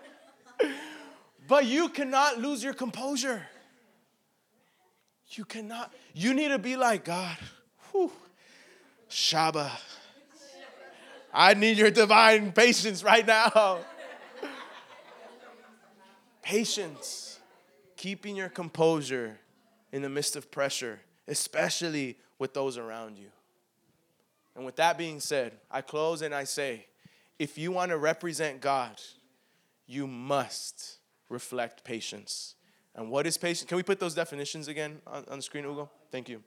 But 1.47 1.65
you 1.65 1.89
cannot 1.89 2.39
lose 2.39 2.63
your 2.63 2.73
composure. 2.73 3.45
You 5.31 5.43
cannot. 5.43 5.91
You 6.13 6.33
need 6.33 6.47
to 6.47 6.59
be 6.59 6.77
like 6.77 7.03
God. 7.03 7.37
Whew. 7.91 8.09
Shaba. 9.09 9.69
I 11.33 11.53
need 11.55 11.77
your 11.77 11.91
divine 11.91 12.53
patience 12.53 13.03
right 13.03 13.27
now. 13.27 13.79
patience. 16.41 17.39
Keeping 17.97 18.35
your 18.35 18.49
composure 18.49 19.37
in 19.91 20.01
the 20.01 20.09
midst 20.09 20.35
of 20.35 20.49
pressure, 20.49 20.99
especially 21.27 22.17
with 22.39 22.53
those 22.53 22.77
around 22.77 23.17
you. 23.17 23.27
And 24.55 24.65
with 24.65 24.75
that 24.77 24.97
being 24.97 25.19
said, 25.19 25.53
I 25.69 25.81
close 25.81 26.21
and 26.21 26.33
I 26.33 26.45
say 26.45 26.87
if 27.39 27.57
you 27.57 27.71
want 27.71 27.89
to 27.91 27.97
represent 27.97 28.61
God, 28.61 29.01
you 29.87 30.07
must 30.07 30.97
reflect 31.29 31.83
patience. 31.83 32.55
And 32.95 33.09
what 33.09 33.25
is 33.25 33.37
patience? 33.37 33.67
Can 33.67 33.77
we 33.77 33.83
put 33.83 33.99
those 33.99 34.13
definitions 34.13 34.67
again 34.67 35.01
on, 35.07 35.25
on 35.29 35.37
the 35.39 35.41
screen, 35.41 35.63
Hugo? 35.63 35.89
Thank 36.11 36.29
you. 36.29 36.43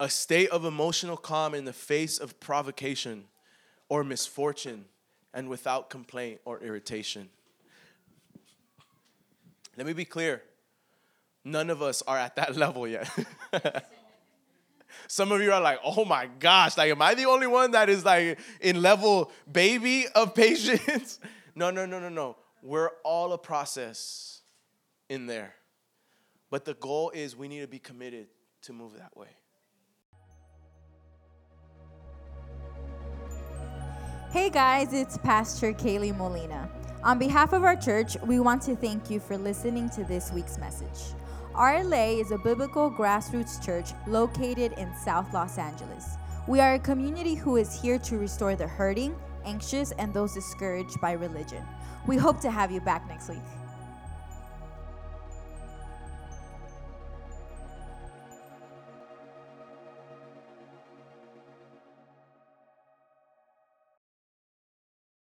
A 0.00 0.08
state 0.08 0.48
of 0.50 0.64
emotional 0.64 1.16
calm 1.16 1.54
in 1.54 1.64
the 1.64 1.72
face 1.72 2.18
of 2.18 2.38
provocation 2.40 3.24
or 3.88 4.04
misfortune 4.04 4.86
and 5.32 5.48
without 5.48 5.90
complaint 5.90 6.40
or 6.44 6.60
irritation. 6.60 7.28
Let 9.76 9.86
me 9.86 9.92
be 9.92 10.04
clear 10.04 10.42
none 11.44 11.70
of 11.70 11.82
us 11.82 12.02
are 12.02 12.18
at 12.18 12.36
that 12.36 12.56
level 12.64 12.86
yet. 12.86 13.08
Some 15.08 15.32
of 15.32 15.42
you 15.42 15.52
are 15.52 15.60
like, 15.60 15.80
oh 15.84 16.04
my 16.04 16.28
gosh, 16.38 16.76
like, 16.76 16.90
am 16.90 17.02
I 17.02 17.14
the 17.14 17.26
only 17.26 17.46
one 17.46 17.72
that 17.72 17.88
is 17.88 18.04
like 18.04 18.38
in 18.60 18.80
level 18.80 19.30
baby 19.50 20.06
of 20.14 20.34
patience? 20.34 21.18
no, 21.54 21.70
no, 21.70 21.84
no, 21.84 21.98
no, 21.98 22.08
no. 22.08 22.36
We're 22.62 22.90
all 23.04 23.32
a 23.32 23.38
process 23.38 24.40
in 25.08 25.26
there. 25.26 25.54
But 26.50 26.64
the 26.64 26.74
goal 26.74 27.10
is 27.10 27.36
we 27.36 27.48
need 27.48 27.60
to 27.60 27.66
be 27.66 27.78
committed 27.78 28.28
to 28.62 28.72
move 28.72 28.96
that 28.96 29.16
way. 29.16 29.28
Hey 34.30 34.50
guys, 34.50 34.92
it's 34.92 35.18
Pastor 35.18 35.72
Kaylee 35.72 36.16
Molina. 36.16 36.68
On 37.04 37.18
behalf 37.18 37.52
of 37.52 37.64
our 37.64 37.76
church, 37.76 38.16
we 38.24 38.40
want 38.40 38.62
to 38.62 38.74
thank 38.74 39.10
you 39.10 39.20
for 39.20 39.36
listening 39.36 39.90
to 39.90 40.04
this 40.04 40.32
week's 40.32 40.56
message. 40.56 41.12
RLA 41.52 42.18
is 42.18 42.30
a 42.30 42.38
biblical 42.38 42.90
grassroots 42.90 43.62
church 43.62 43.90
located 44.06 44.72
in 44.78 44.90
South 44.96 45.30
Los 45.34 45.58
Angeles. 45.58 46.16
We 46.48 46.60
are 46.60 46.74
a 46.74 46.78
community 46.78 47.34
who 47.34 47.56
is 47.56 47.78
here 47.78 47.98
to 47.98 48.16
restore 48.16 48.56
the 48.56 48.66
hurting, 48.66 49.14
anxious, 49.44 49.92
and 49.98 50.14
those 50.14 50.32
discouraged 50.32 50.98
by 51.02 51.12
religion. 51.12 51.62
We 52.06 52.16
hope 52.16 52.40
to 52.40 52.50
have 52.50 52.72
you 52.72 52.80
back 52.80 53.06
next 53.06 53.28
week. 53.28 53.63